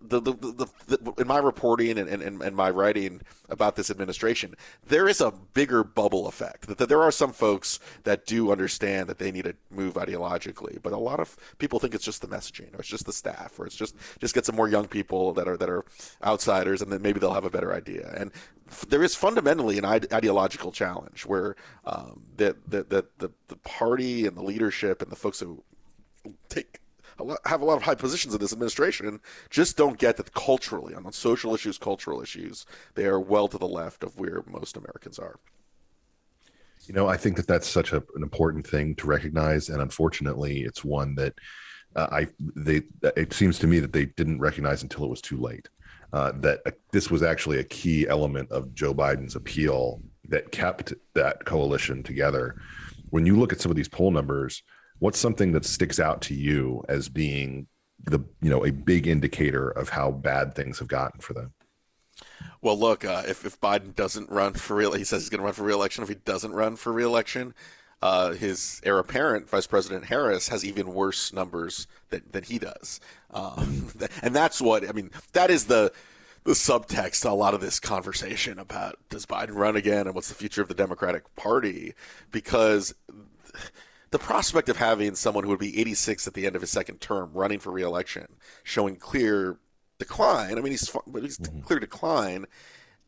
The, 0.00 0.20
the, 0.20 0.32
the, 0.32 0.68
the, 0.86 1.12
in 1.18 1.26
my 1.26 1.38
reporting 1.38 1.98
and, 1.98 2.08
and, 2.08 2.42
and 2.42 2.56
my 2.56 2.70
writing 2.70 3.20
about 3.48 3.76
this 3.76 3.90
administration, 3.90 4.54
there 4.86 5.08
is 5.08 5.20
a 5.20 5.32
bigger 5.54 5.84
bubble 5.84 6.26
effect. 6.26 6.66
That, 6.66 6.78
that 6.78 6.88
there 6.88 7.02
are 7.02 7.10
some 7.10 7.32
folks 7.32 7.80
that 8.04 8.26
do 8.26 8.50
understand 8.50 9.08
that 9.08 9.18
they 9.18 9.30
need 9.30 9.44
to 9.44 9.54
move 9.70 9.94
ideologically, 9.94 10.80
but 10.82 10.92
a 10.92 10.98
lot 10.98 11.20
of 11.20 11.36
people 11.58 11.78
think 11.78 11.94
it's 11.94 12.04
just 12.04 12.22
the 12.22 12.28
messaging, 12.28 12.74
or 12.74 12.80
it's 12.80 12.88
just 12.88 13.06
the 13.06 13.12
staff, 13.12 13.58
or 13.58 13.66
it's 13.66 13.76
just 13.76 13.94
just 14.20 14.34
get 14.34 14.46
some 14.46 14.56
more 14.56 14.68
young 14.68 14.86
people 14.86 15.32
that 15.34 15.48
are 15.48 15.56
that 15.56 15.68
are 15.68 15.84
outsiders, 16.24 16.80
and 16.82 16.90
then 16.90 17.02
maybe 17.02 17.20
they'll 17.20 17.34
have 17.34 17.44
a 17.44 17.50
better 17.50 17.74
idea. 17.74 18.12
And 18.16 18.32
f- 18.68 18.86
there 18.88 19.02
is 19.02 19.14
fundamentally 19.14 19.78
an 19.78 19.84
ide- 19.84 20.12
ideological 20.12 20.72
challenge 20.72 21.26
where 21.26 21.56
um, 21.84 22.22
that 22.36 22.70
the, 22.70 22.84
the 22.84 23.06
the 23.18 23.30
the 23.48 23.56
party 23.56 24.26
and 24.26 24.36
the 24.36 24.42
leadership 24.42 25.02
and 25.02 25.10
the 25.10 25.16
folks 25.16 25.40
who 25.40 25.62
take 26.48 26.80
have 27.44 27.60
a 27.60 27.64
lot 27.64 27.76
of 27.76 27.82
high 27.82 27.94
positions 27.94 28.34
in 28.34 28.40
this 28.40 28.52
administration 28.52 29.20
just 29.48 29.76
don't 29.76 29.98
get 29.98 30.16
that 30.16 30.32
culturally 30.34 30.94
on 30.94 31.10
social 31.12 31.54
issues, 31.54 31.78
cultural 31.78 32.22
issues, 32.22 32.66
they 32.94 33.06
are 33.06 33.20
well 33.20 33.48
to 33.48 33.58
the 33.58 33.68
left 33.68 34.02
of 34.02 34.18
where 34.18 34.42
most 34.46 34.76
Americans 34.76 35.18
are. 35.18 35.38
You 36.86 36.94
know, 36.94 37.08
I 37.08 37.16
think 37.16 37.36
that 37.36 37.46
that's 37.46 37.68
such 37.68 37.92
a, 37.92 38.02
an 38.14 38.22
important 38.22 38.66
thing 38.66 38.94
to 38.96 39.06
recognize, 39.06 39.68
and 39.68 39.82
unfortunately, 39.82 40.62
it's 40.62 40.84
one 40.84 41.14
that 41.16 41.34
uh, 41.96 42.08
I 42.10 42.26
they 42.56 42.82
it 43.16 43.32
seems 43.32 43.58
to 43.60 43.66
me 43.66 43.80
that 43.80 43.92
they 43.92 44.06
didn't 44.06 44.40
recognize 44.40 44.82
until 44.82 45.04
it 45.04 45.10
was 45.10 45.20
too 45.20 45.36
late. 45.36 45.68
Uh, 46.12 46.32
that 46.40 46.60
uh, 46.66 46.70
this 46.90 47.10
was 47.10 47.22
actually 47.22 47.58
a 47.58 47.64
key 47.64 48.08
element 48.08 48.50
of 48.50 48.74
Joe 48.74 48.92
Biden's 48.92 49.36
appeal 49.36 50.02
that 50.28 50.50
kept 50.50 50.92
that 51.14 51.44
coalition 51.44 52.02
together. 52.02 52.56
When 53.10 53.26
you 53.26 53.38
look 53.38 53.52
at 53.52 53.60
some 53.60 53.70
of 53.70 53.76
these 53.76 53.88
poll 53.88 54.10
numbers, 54.10 54.62
what's 55.00 55.18
something 55.18 55.52
that 55.52 55.64
sticks 55.64 55.98
out 55.98 56.22
to 56.22 56.34
you 56.34 56.84
as 56.88 57.08
being 57.08 57.66
the 58.04 58.20
you 58.40 58.48
know 58.48 58.64
a 58.64 58.70
big 58.70 59.06
indicator 59.06 59.68
of 59.70 59.88
how 59.90 60.10
bad 60.10 60.54
things 60.54 60.78
have 60.78 60.88
gotten 60.88 61.20
for 61.20 61.34
them? 61.34 61.52
Well, 62.62 62.78
look, 62.78 63.04
uh, 63.04 63.24
if 63.26 63.44
if 63.44 63.60
Biden 63.60 63.94
doesn't 63.94 64.30
run 64.30 64.54
for 64.54 64.76
real, 64.76 64.92
he 64.92 65.04
says 65.04 65.22
he's 65.22 65.30
going 65.30 65.40
to 65.40 65.44
run 65.44 65.54
for 65.54 65.64
reelection. 65.64 66.02
If 66.02 66.08
he 66.08 66.14
doesn't 66.14 66.52
run 66.52 66.76
for 66.76 66.92
reelection, 66.92 67.54
uh, 68.02 68.32
his 68.32 68.80
heir 68.84 68.98
apparent, 68.98 69.48
Vice 69.48 69.66
President 69.66 70.06
Harris, 70.06 70.48
has 70.48 70.64
even 70.64 70.94
worse 70.94 71.32
numbers 71.32 71.86
than, 72.10 72.22
than 72.30 72.44
he 72.44 72.58
does. 72.58 73.00
Um, 73.30 73.88
and 74.22 74.34
that's 74.34 74.60
what 74.60 74.88
I 74.88 74.92
mean. 74.92 75.10
That 75.32 75.50
is 75.50 75.66
the 75.66 75.92
the 76.44 76.52
subtext 76.52 77.20
to 77.22 77.30
a 77.30 77.32
lot 77.32 77.52
of 77.52 77.60
this 77.60 77.78
conversation 77.78 78.58
about 78.58 78.98
does 79.10 79.26
Biden 79.26 79.54
run 79.54 79.76
again 79.76 80.06
and 80.06 80.14
what's 80.14 80.30
the 80.30 80.34
future 80.34 80.62
of 80.62 80.68
the 80.68 80.74
Democratic 80.74 81.34
Party 81.36 81.92
because 82.30 82.94
the 84.10 84.18
prospect 84.18 84.68
of 84.68 84.76
having 84.76 85.14
someone 85.14 85.44
who 85.44 85.50
would 85.50 85.58
be 85.58 85.78
86 85.80 86.26
at 86.26 86.34
the 86.34 86.46
end 86.46 86.56
of 86.56 86.62
his 86.62 86.70
second 86.70 87.00
term 87.00 87.30
running 87.32 87.58
for 87.58 87.70
reelection, 87.70 88.26
showing 88.64 88.96
clear 88.96 89.58
decline. 89.98 90.58
I 90.58 90.60
mean, 90.60 90.72
he's 90.72 90.90
he's 91.20 91.38
mm-hmm. 91.38 91.60
clear 91.60 91.78
decline 91.78 92.46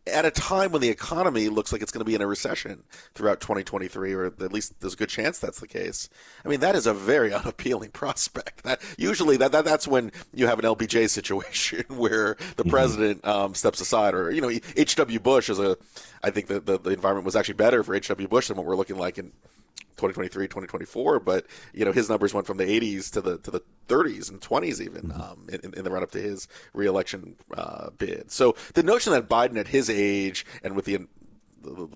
at 0.07 0.25
a 0.25 0.31
time 0.31 0.73
when 0.73 0.83
the 0.83 0.88
economy 0.88 1.49
looks 1.49 1.73
like 1.73 1.81
it's 1.81 1.93
going 1.93 2.01
to 2.01 2.05
be 2.05 2.15
in 2.15 2.21
a 2.21 2.27
recession 2.27 2.83
throughout 3.15 3.41
2023, 3.41 4.12
or 4.12 4.27
at 4.27 4.53
least 4.53 4.79
there's 4.81 4.95
a 4.95 4.97
good 4.97 5.09
chance 5.09 5.38
that's 5.38 5.61
the 5.61 5.69
case. 5.69 6.09
I 6.45 6.49
mean, 6.49 6.61
that 6.61 6.75
is 6.75 6.87
a 6.87 6.95
very 6.95 7.33
unappealing 7.35 7.91
prospect. 7.91 8.65
That 8.65 8.81
usually 8.99 9.37
that, 9.37 9.53
that 9.53 9.65
that's 9.65 9.87
when 9.87 10.11
you 10.35 10.47
have 10.47 10.59
an 10.59 10.65
LBJ 10.65 11.09
situation 11.11 11.85
where 11.88 12.37
the 12.57 12.62
mm-hmm. 12.62 12.71
president 12.71 13.27
um, 13.27 13.55
steps 13.55 13.81
aside, 13.81 14.15
or 14.15 14.31
you 14.31 14.41
know, 14.41 14.51
H.W. 14.77 15.21
Bush 15.21 15.49
is 15.49 15.59
a. 15.59 15.77
I 16.25 16.31
think 16.31 16.47
that 16.49 16.67
the, 16.67 16.79
the 16.79 16.91
environment 16.91 17.25
was 17.25 17.37
actually 17.37 17.55
better 17.55 17.83
for 17.83 17.95
H.W. 17.95 18.29
Bush 18.29 18.49
than 18.49 18.57
what 18.57 18.67
we're 18.67 18.77
looking 18.77 18.99
like 18.99 19.19
in 19.19 19.33
2023, 19.97 20.47
2024, 20.47 21.21
but 21.21 21.47
you 21.73 21.85
know 21.85 21.93
his 21.93 22.09
numbers 22.09 22.35
went 22.35 22.47
from 22.47 22.57
the 22.57 22.65
80s 22.65 23.11
to 23.13 23.21
the 23.21 23.39
to 23.39 23.51
the 23.51 23.63
30s 23.89 24.31
and 24.31 24.41
20s 24.41 24.81
even 24.81 25.03
mm-hmm. 25.03 25.21
um, 25.21 25.47
in, 25.49 25.75
in, 25.75 25.85
the 25.85 25.91
run 25.91 26.03
up 26.03 26.11
to 26.13 26.21
his 26.21 26.49
reelection 26.73 27.37
uh, 27.57 27.91
bid. 27.99 28.31
So 28.31 28.57
the 28.75 28.83
notion 28.83 29.13
that 29.13 29.29
Biden 29.29 29.59
at 29.59 29.69
his 29.69 29.91
age 29.91 30.47
and 30.63 30.75
with 30.75 30.87
the, 30.87 31.07
the 31.63 31.89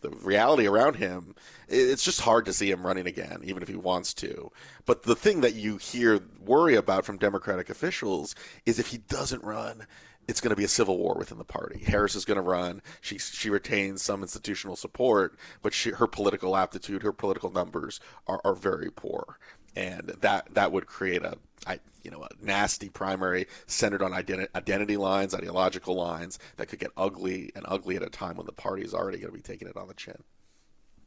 the 0.00 0.10
reality 0.10 0.66
around 0.66 0.94
him, 0.94 1.34
it's 1.68 2.04
just 2.04 2.20
hard 2.20 2.44
to 2.46 2.52
see 2.52 2.70
him 2.70 2.86
running 2.86 3.06
again, 3.06 3.40
even 3.42 3.62
if 3.62 3.68
he 3.68 3.76
wants 3.76 4.14
to. 4.14 4.50
But 4.86 5.02
the 5.02 5.16
thing 5.16 5.40
that 5.40 5.54
you 5.54 5.76
hear 5.76 6.20
worry 6.44 6.76
about 6.76 7.04
from 7.04 7.18
Democratic 7.18 7.68
officials 7.68 8.34
is 8.64 8.78
if 8.78 8.88
he 8.88 8.98
doesn't 8.98 9.42
run, 9.42 9.86
it's 10.28 10.42
going 10.42 10.50
to 10.50 10.56
be 10.56 10.64
a 10.64 10.68
civil 10.68 10.98
war 10.98 11.16
within 11.18 11.38
the 11.38 11.44
party. 11.44 11.82
Harris 11.82 12.14
is 12.14 12.26
going 12.26 12.36
to 12.36 12.42
run. 12.42 12.82
She 13.00 13.18
she 13.18 13.48
retains 13.50 14.02
some 14.02 14.22
institutional 14.22 14.76
support, 14.76 15.36
but 15.62 15.72
she, 15.72 15.90
her 15.90 16.06
political 16.06 16.56
aptitude, 16.56 17.02
her 17.02 17.12
political 17.12 17.50
numbers 17.50 17.98
are, 18.26 18.40
are 18.44 18.54
very 18.54 18.90
poor, 18.90 19.38
and 19.74 20.08
that 20.20 20.54
that 20.54 20.70
would 20.70 20.86
create 20.86 21.22
a 21.22 21.38
I, 21.66 21.80
you 22.04 22.10
know 22.10 22.22
a 22.22 22.28
nasty 22.44 22.90
primary 22.90 23.46
centered 23.66 24.02
on 24.02 24.12
identi- 24.12 24.48
identity 24.54 24.98
lines, 24.98 25.34
ideological 25.34 25.94
lines 25.94 26.38
that 26.58 26.68
could 26.68 26.78
get 26.78 26.90
ugly 26.96 27.50
and 27.56 27.64
ugly 27.66 27.96
at 27.96 28.02
a 28.02 28.10
time 28.10 28.36
when 28.36 28.46
the 28.46 28.52
party 28.52 28.82
is 28.82 28.94
already 28.94 29.18
going 29.18 29.32
to 29.32 29.36
be 29.36 29.42
taking 29.42 29.66
it 29.66 29.76
on 29.76 29.88
the 29.88 29.94
chin. 29.94 30.22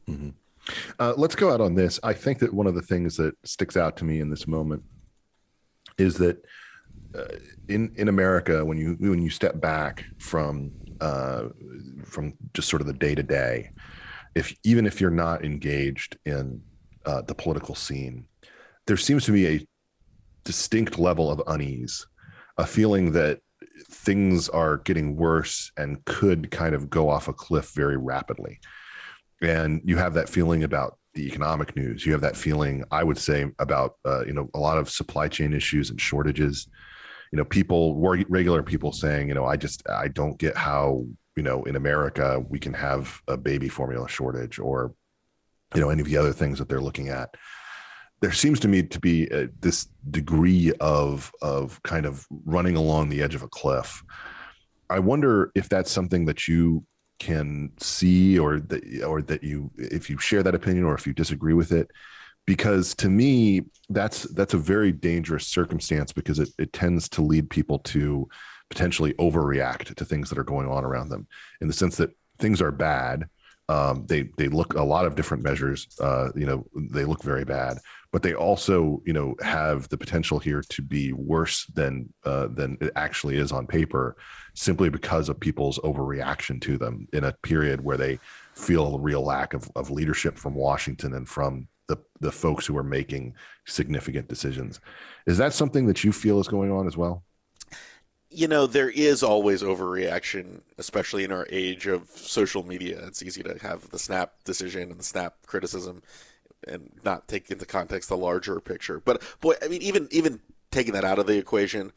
Mm-hmm. 0.08 0.30
Uh, 0.98 1.14
let's 1.16 1.34
go 1.34 1.52
out 1.52 1.60
on 1.60 1.74
this. 1.74 1.98
I 2.02 2.12
think 2.12 2.40
that 2.40 2.52
one 2.52 2.66
of 2.66 2.74
the 2.74 2.82
things 2.82 3.16
that 3.16 3.34
sticks 3.44 3.76
out 3.76 3.96
to 3.98 4.04
me 4.04 4.20
in 4.20 4.30
this 4.30 4.46
moment 4.46 4.82
is 5.98 6.16
that 6.16 6.44
uh, 7.16 7.24
in 7.68 7.92
in 7.96 8.08
America, 8.08 8.64
when 8.64 8.78
you 8.78 8.96
when 8.98 9.22
you 9.22 9.30
step 9.30 9.60
back 9.60 10.04
from 10.18 10.72
uh, 11.00 11.48
from 12.04 12.34
just 12.54 12.68
sort 12.68 12.80
of 12.80 12.86
the 12.86 12.92
day 12.92 13.14
to 13.14 13.22
day, 13.22 13.70
if 14.34 14.54
even 14.64 14.86
if 14.86 15.00
you're 15.00 15.10
not 15.10 15.44
engaged 15.44 16.16
in 16.24 16.60
uh, 17.04 17.22
the 17.22 17.34
political 17.34 17.74
scene, 17.74 18.26
there 18.86 18.96
seems 18.96 19.24
to 19.24 19.32
be 19.32 19.46
a 19.46 19.66
distinct 20.44 20.98
level 20.98 21.30
of 21.30 21.42
unease, 21.46 22.06
a 22.58 22.66
feeling 22.66 23.12
that 23.12 23.40
things 23.90 24.48
are 24.48 24.78
getting 24.78 25.16
worse 25.16 25.70
and 25.76 26.04
could 26.04 26.50
kind 26.50 26.74
of 26.74 26.90
go 26.90 27.08
off 27.08 27.28
a 27.28 27.32
cliff 27.32 27.72
very 27.74 27.96
rapidly. 27.96 28.58
And 29.40 29.80
you 29.84 29.96
have 29.96 30.14
that 30.14 30.28
feeling 30.28 30.64
about 30.64 30.98
the 31.14 31.26
economic 31.26 31.76
news. 31.76 32.06
You 32.06 32.12
have 32.12 32.20
that 32.22 32.36
feeling, 32.36 32.84
I 32.90 33.04
would 33.04 33.18
say, 33.18 33.46
about 33.58 33.96
uh, 34.04 34.24
you 34.24 34.32
know 34.32 34.48
a 34.54 34.58
lot 34.58 34.78
of 34.78 34.88
supply 34.88 35.28
chain 35.28 35.52
issues 35.52 35.90
and 35.90 36.00
shortages 36.00 36.68
you 37.32 37.38
know 37.38 37.44
people 37.44 37.96
regular 38.28 38.62
people 38.62 38.92
saying 38.92 39.28
you 39.28 39.34
know 39.34 39.44
i 39.44 39.56
just 39.56 39.82
i 39.88 40.06
don't 40.06 40.38
get 40.38 40.56
how 40.56 41.04
you 41.34 41.42
know 41.42 41.64
in 41.64 41.76
america 41.76 42.44
we 42.48 42.58
can 42.58 42.74
have 42.74 43.20
a 43.26 43.36
baby 43.36 43.68
formula 43.68 44.08
shortage 44.08 44.58
or 44.58 44.94
you 45.74 45.80
know 45.80 45.90
any 45.90 46.00
of 46.00 46.06
the 46.06 46.16
other 46.16 46.32
things 46.32 46.58
that 46.58 46.68
they're 46.68 46.80
looking 46.80 47.08
at. 47.08 47.34
There 48.20 48.32
seems 48.32 48.60
to 48.60 48.68
me 48.68 48.84
to 48.84 49.00
be 49.00 49.24
a, 49.28 49.48
this 49.60 49.88
degree 50.10 50.72
of 50.80 51.32
of 51.42 51.82
kind 51.82 52.06
of 52.06 52.26
running 52.44 52.76
along 52.76 53.08
the 53.08 53.22
edge 53.22 53.34
of 53.34 53.42
a 53.42 53.48
cliff. 53.48 54.02
I 54.90 54.98
wonder 54.98 55.50
if 55.54 55.68
that's 55.68 55.90
something 55.90 56.26
that 56.26 56.46
you 56.46 56.84
can 57.18 57.72
see 57.78 58.38
or 58.38 58.60
that 58.60 59.02
or 59.04 59.22
that 59.22 59.42
you 59.42 59.70
if 59.76 60.10
you 60.10 60.18
share 60.18 60.42
that 60.42 60.54
opinion 60.54 60.84
or 60.84 60.94
if 60.94 61.06
you 61.06 61.12
disagree 61.12 61.54
with 61.54 61.72
it 61.72 61.90
because 62.46 62.94
to 62.94 63.08
me 63.08 63.62
that's 63.90 64.22
that's 64.34 64.54
a 64.54 64.58
very 64.58 64.92
dangerous 64.92 65.46
circumstance 65.46 66.12
because 66.12 66.38
it, 66.38 66.48
it 66.58 66.72
tends 66.72 67.08
to 67.08 67.22
lead 67.22 67.48
people 67.50 67.78
to 67.80 68.28
potentially 68.70 69.12
overreact 69.14 69.94
to 69.94 70.04
things 70.04 70.28
that 70.28 70.38
are 70.38 70.44
going 70.44 70.68
on 70.68 70.84
around 70.84 71.08
them 71.08 71.26
in 71.60 71.68
the 71.68 71.74
sense 71.74 71.96
that 71.96 72.10
things 72.38 72.62
are 72.62 72.72
bad. 72.72 73.28
Um, 73.68 74.06
they 74.06 74.28
they 74.38 74.48
look 74.48 74.74
a 74.74 74.82
lot 74.82 75.06
of 75.06 75.14
different 75.14 75.44
measures 75.44 75.86
uh, 76.00 76.30
you 76.34 76.46
know 76.46 76.66
they 76.90 77.04
look 77.04 77.22
very 77.22 77.44
bad 77.44 77.78
but 78.10 78.22
they 78.22 78.34
also 78.34 79.00
you 79.06 79.12
know 79.12 79.34
have 79.40 79.88
the 79.88 79.96
potential 79.96 80.38
here 80.38 80.62
to 80.68 80.82
be 80.82 81.12
worse 81.12 81.64
than 81.66 82.12
uh, 82.24 82.48
than 82.48 82.76
it 82.80 82.92
actually 82.96 83.36
is 83.36 83.52
on 83.52 83.66
paper 83.66 84.16
simply 84.54 84.90
because 84.90 85.28
of 85.28 85.40
people's 85.40 85.78
overreaction 85.78 86.60
to 86.60 86.76
them 86.76 87.06
in 87.12 87.24
a 87.24 87.32
period 87.42 87.80
where 87.80 87.96
they 87.96 88.18
feel 88.54 88.96
a 88.96 89.00
real 89.00 89.24
lack 89.24 89.54
of, 89.54 89.70
of 89.76 89.90
leadership 89.90 90.36
from 90.36 90.54
Washington 90.54 91.14
and 91.14 91.26
from 91.26 91.66
the 91.88 91.96
the 92.20 92.32
folks 92.32 92.66
who 92.66 92.76
are 92.76 92.82
making 92.82 93.34
significant 93.66 94.28
decisions. 94.28 94.80
Is 95.26 95.38
that 95.38 95.52
something 95.52 95.86
that 95.86 96.04
you 96.04 96.12
feel 96.12 96.40
is 96.40 96.48
going 96.48 96.70
on 96.70 96.86
as 96.86 96.96
well? 96.96 97.24
You 98.30 98.48
know, 98.48 98.66
there 98.66 98.88
is 98.88 99.22
always 99.22 99.62
overreaction, 99.62 100.62
especially 100.78 101.24
in 101.24 101.32
our 101.32 101.46
age 101.50 101.86
of 101.86 102.08
social 102.08 102.62
media. 102.62 103.04
It's 103.06 103.22
easy 103.22 103.42
to 103.42 103.58
have 103.60 103.90
the 103.90 103.98
snap 103.98 104.32
decision 104.44 104.90
and 104.90 104.98
the 104.98 105.04
snap 105.04 105.34
criticism 105.46 106.02
and 106.66 106.90
not 107.04 107.28
take 107.28 107.50
into 107.50 107.66
context 107.66 108.08
the 108.08 108.16
larger 108.16 108.60
picture. 108.60 109.00
But 109.00 109.22
boy, 109.40 109.54
I 109.62 109.68
mean 109.68 109.82
even 109.82 110.08
even 110.10 110.40
taking 110.70 110.94
that 110.94 111.04
out 111.04 111.18
of 111.18 111.26
the 111.26 111.36
equation, 111.36 111.92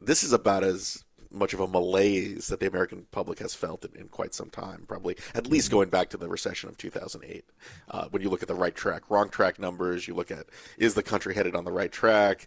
this 0.00 0.22
is 0.22 0.32
about 0.32 0.64
as 0.64 1.04
much 1.30 1.52
of 1.52 1.60
a 1.60 1.66
malaise 1.66 2.48
that 2.48 2.60
the 2.60 2.66
American 2.66 3.06
public 3.10 3.38
has 3.38 3.54
felt 3.54 3.84
in, 3.84 4.00
in 4.00 4.08
quite 4.08 4.34
some 4.34 4.50
time, 4.50 4.84
probably 4.88 5.16
at 5.34 5.46
least 5.46 5.68
mm-hmm. 5.68 5.76
going 5.76 5.88
back 5.88 6.10
to 6.10 6.16
the 6.16 6.28
recession 6.28 6.68
of 6.68 6.76
2008. 6.78 7.44
Uh, 7.90 8.06
when 8.10 8.22
you 8.22 8.30
look 8.30 8.42
at 8.42 8.48
the 8.48 8.54
right 8.54 8.74
track, 8.74 9.02
wrong 9.10 9.28
track 9.28 9.58
numbers, 9.58 10.08
you 10.08 10.14
look 10.14 10.30
at 10.30 10.46
is 10.78 10.94
the 10.94 11.02
country 11.02 11.34
headed 11.34 11.54
on 11.54 11.64
the 11.64 11.72
right 11.72 11.92
track? 11.92 12.46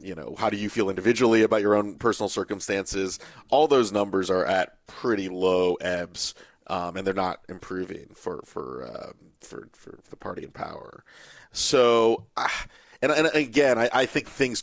You 0.00 0.14
know, 0.14 0.36
how 0.38 0.48
do 0.48 0.56
you 0.56 0.68
feel 0.70 0.90
individually 0.90 1.42
about 1.42 1.60
your 1.60 1.74
own 1.74 1.96
personal 1.96 2.28
circumstances? 2.28 3.18
All 3.50 3.66
those 3.66 3.90
numbers 3.90 4.30
are 4.30 4.44
at 4.44 4.86
pretty 4.86 5.28
low 5.28 5.74
ebbs, 5.74 6.34
um, 6.68 6.96
and 6.96 7.06
they're 7.06 7.14
not 7.14 7.40
improving 7.48 8.08
for 8.14 8.42
for, 8.44 8.84
uh, 8.84 9.12
for 9.40 9.68
for 9.72 9.98
the 10.10 10.16
party 10.16 10.44
in 10.44 10.50
power. 10.50 11.02
So, 11.52 12.26
uh, 12.36 12.48
and, 13.02 13.12
and 13.12 13.28
again, 13.34 13.78
I, 13.78 13.88
I 13.92 14.06
think 14.06 14.28
things 14.28 14.62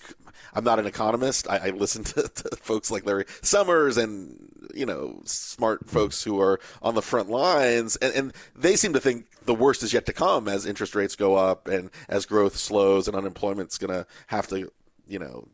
I'm 0.55 0.63
not 0.63 0.79
an 0.79 0.87
economist. 0.87 1.49
I, 1.49 1.57
I 1.57 1.69
listen 1.71 2.03
to, 2.05 2.27
to 2.27 2.55
folks 2.57 2.89
like 2.89 3.05
Larry 3.05 3.25
Summers 3.41 3.97
and 3.97 4.69
you 4.73 4.85
know 4.85 5.21
smart 5.25 5.87
folks 5.89 6.23
who 6.23 6.39
are 6.41 6.59
on 6.81 6.95
the 6.95 7.01
front 7.01 7.29
lines, 7.29 7.95
and, 7.97 8.13
and 8.13 8.33
they 8.55 8.75
seem 8.75 8.93
to 8.93 8.99
think 8.99 9.25
the 9.45 9.53
worst 9.53 9.83
is 9.83 9.93
yet 9.93 10.05
to 10.07 10.13
come 10.13 10.47
as 10.47 10.65
interest 10.65 10.95
rates 10.95 11.15
go 11.15 11.35
up 11.35 11.67
and 11.67 11.91
as 12.09 12.25
growth 12.25 12.55
slows 12.55 13.07
and 13.07 13.15
unemployment's 13.15 13.77
going 13.77 13.93
to 13.93 14.07
have 14.27 14.47
to 14.47 14.71
you 15.07 15.19
know 15.19 15.47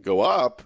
go 0.00 0.20
up. 0.20 0.62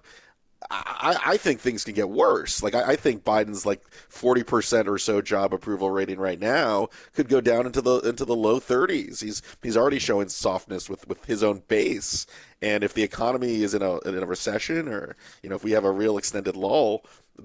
I, 0.71 1.17
I, 1.25 1.37
think 1.37 1.59
things 1.59 1.83
can 1.83 1.95
get 1.95 2.09
worse. 2.09 2.61
Like 2.61 2.75
I, 2.75 2.91
I 2.91 2.95
think 2.95 3.23
Biden's 3.23 3.65
like 3.65 3.81
forty 4.09 4.43
percent 4.43 4.87
or 4.87 4.99
so 4.99 5.19
job 5.19 5.51
approval 5.51 5.89
rating 5.89 6.19
right 6.19 6.39
now 6.39 6.89
could 7.15 7.27
go 7.27 7.41
down 7.41 7.65
into 7.65 7.81
the 7.81 7.99
into 8.01 8.23
the 8.23 8.35
low 8.35 8.59
thirties. 8.59 9.19
He's 9.19 9.41
he's 9.63 9.75
already 9.75 9.97
showing 9.97 10.29
softness 10.29 10.87
with, 10.87 11.07
with 11.07 11.25
his 11.25 11.41
own 11.41 11.63
base, 11.67 12.27
and 12.61 12.83
if 12.83 12.93
the 12.93 13.01
economy 13.01 13.63
is 13.63 13.73
in 13.73 13.81
a 13.81 13.97
in 14.01 14.21
a 14.21 14.27
recession 14.27 14.87
or 14.87 15.15
you 15.41 15.49
know 15.49 15.55
if 15.55 15.63
we 15.63 15.71
have 15.71 15.85
a 15.85 15.91
real 15.91 16.19
extended 16.19 16.55
lull, 16.55 17.03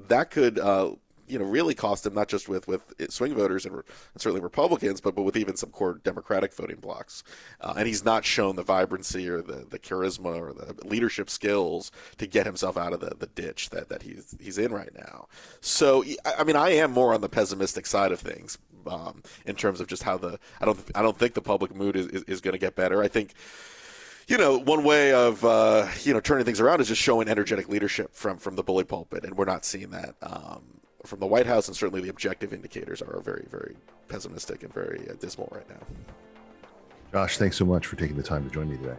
that 0.08 0.30
could 0.30 0.58
uh, 0.58 0.90
you 1.26 1.38
know 1.38 1.44
really 1.44 1.74
cost 1.74 2.06
him 2.06 2.14
not 2.14 2.28
just 2.28 2.48
with 2.48 2.66
with 2.68 2.82
swing 3.08 3.34
voters 3.34 3.66
and, 3.66 3.82
certainly 4.16 4.40
Republicans, 4.40 5.00
but 5.00 5.14
but 5.14 5.22
with 5.22 5.36
even 5.36 5.56
some 5.56 5.70
core 5.70 6.00
Democratic 6.02 6.54
voting 6.54 6.76
blocks. 6.76 7.22
Uh, 7.60 7.74
and 7.76 7.86
he's 7.86 8.04
not 8.04 8.24
shown 8.24 8.56
the 8.56 8.62
vibrancy 8.62 9.28
or 9.28 9.42
the, 9.42 9.66
the 9.68 9.78
charisma 9.78 10.38
or 10.38 10.52
the 10.52 10.74
leadership 10.86 11.30
skills 11.30 11.90
to 12.18 12.26
get 12.26 12.46
himself 12.46 12.76
out 12.76 12.92
of 12.92 13.00
the, 13.00 13.14
the 13.18 13.26
ditch 13.26 13.70
that, 13.70 13.88
that 13.88 14.02
he's 14.02 14.36
he's 14.40 14.58
in 14.58 14.72
right 14.72 14.94
now. 14.94 15.26
So 15.60 16.04
I 16.24 16.44
mean, 16.44 16.56
I 16.56 16.70
am 16.70 16.90
more 16.92 17.14
on 17.14 17.20
the 17.20 17.28
pessimistic 17.28 17.86
side 17.86 18.12
of 18.12 18.20
things 18.20 18.58
um, 18.86 19.22
in 19.46 19.54
terms 19.54 19.80
of 19.80 19.86
just 19.86 20.02
how 20.02 20.16
the 20.16 20.38
I 20.60 20.64
don't 20.64 20.78
I 20.94 21.02
don't 21.02 21.18
think 21.18 21.34
the 21.34 21.42
public 21.42 21.74
mood 21.74 21.96
is, 21.96 22.06
is, 22.06 22.22
is 22.24 22.40
going 22.40 22.52
to 22.52 22.58
get 22.58 22.76
better. 22.76 23.02
I 23.02 23.08
think 23.08 23.34
you 24.26 24.38
know, 24.38 24.58
one 24.58 24.84
way 24.84 25.12
of 25.12 25.44
uh, 25.44 25.88
you 26.02 26.12
know 26.12 26.20
turning 26.20 26.44
things 26.44 26.60
around 26.60 26.80
is 26.80 26.88
just 26.88 27.02
showing 27.02 27.28
energetic 27.28 27.68
leadership 27.68 28.14
from 28.14 28.38
from 28.38 28.56
the 28.56 28.62
bully 28.62 28.84
pulpit, 28.84 29.24
and 29.24 29.36
we're 29.36 29.44
not 29.44 29.64
seeing 29.64 29.90
that. 29.90 30.14
Um, 30.22 30.80
from 31.04 31.20
the 31.20 31.26
White 31.26 31.46
House, 31.46 31.68
and 31.68 31.76
certainly 31.76 32.00
the 32.00 32.08
objective 32.08 32.52
indicators 32.52 33.02
are 33.02 33.20
very, 33.20 33.46
very 33.50 33.76
pessimistic 34.08 34.62
and 34.62 34.72
very 34.72 35.06
uh, 35.08 35.14
dismal 35.14 35.48
right 35.52 35.68
now. 35.68 35.86
Josh, 37.12 37.38
thanks 37.38 37.56
so 37.56 37.64
much 37.64 37.86
for 37.86 37.96
taking 37.96 38.16
the 38.16 38.22
time 38.22 38.44
to 38.44 38.50
join 38.50 38.68
me 38.68 38.76
today. 38.76 38.96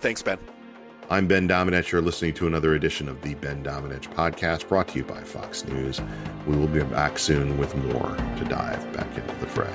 Thanks, 0.00 0.22
Ben. 0.22 0.38
I'm 1.10 1.26
Ben 1.26 1.48
Domenech. 1.48 1.90
You're 1.90 2.02
listening 2.02 2.34
to 2.34 2.46
another 2.46 2.74
edition 2.74 3.08
of 3.08 3.20
the 3.22 3.34
Ben 3.34 3.64
Domenech 3.64 4.12
podcast 4.14 4.68
brought 4.68 4.88
to 4.88 4.98
you 4.98 5.04
by 5.04 5.22
Fox 5.22 5.64
News. 5.64 6.00
We 6.46 6.56
will 6.56 6.68
be 6.68 6.82
back 6.82 7.18
soon 7.18 7.56
with 7.56 7.74
more 7.76 8.16
to 8.16 8.44
dive 8.44 8.92
back 8.92 9.16
into 9.16 9.34
the 9.36 9.46
fray. 9.46 9.74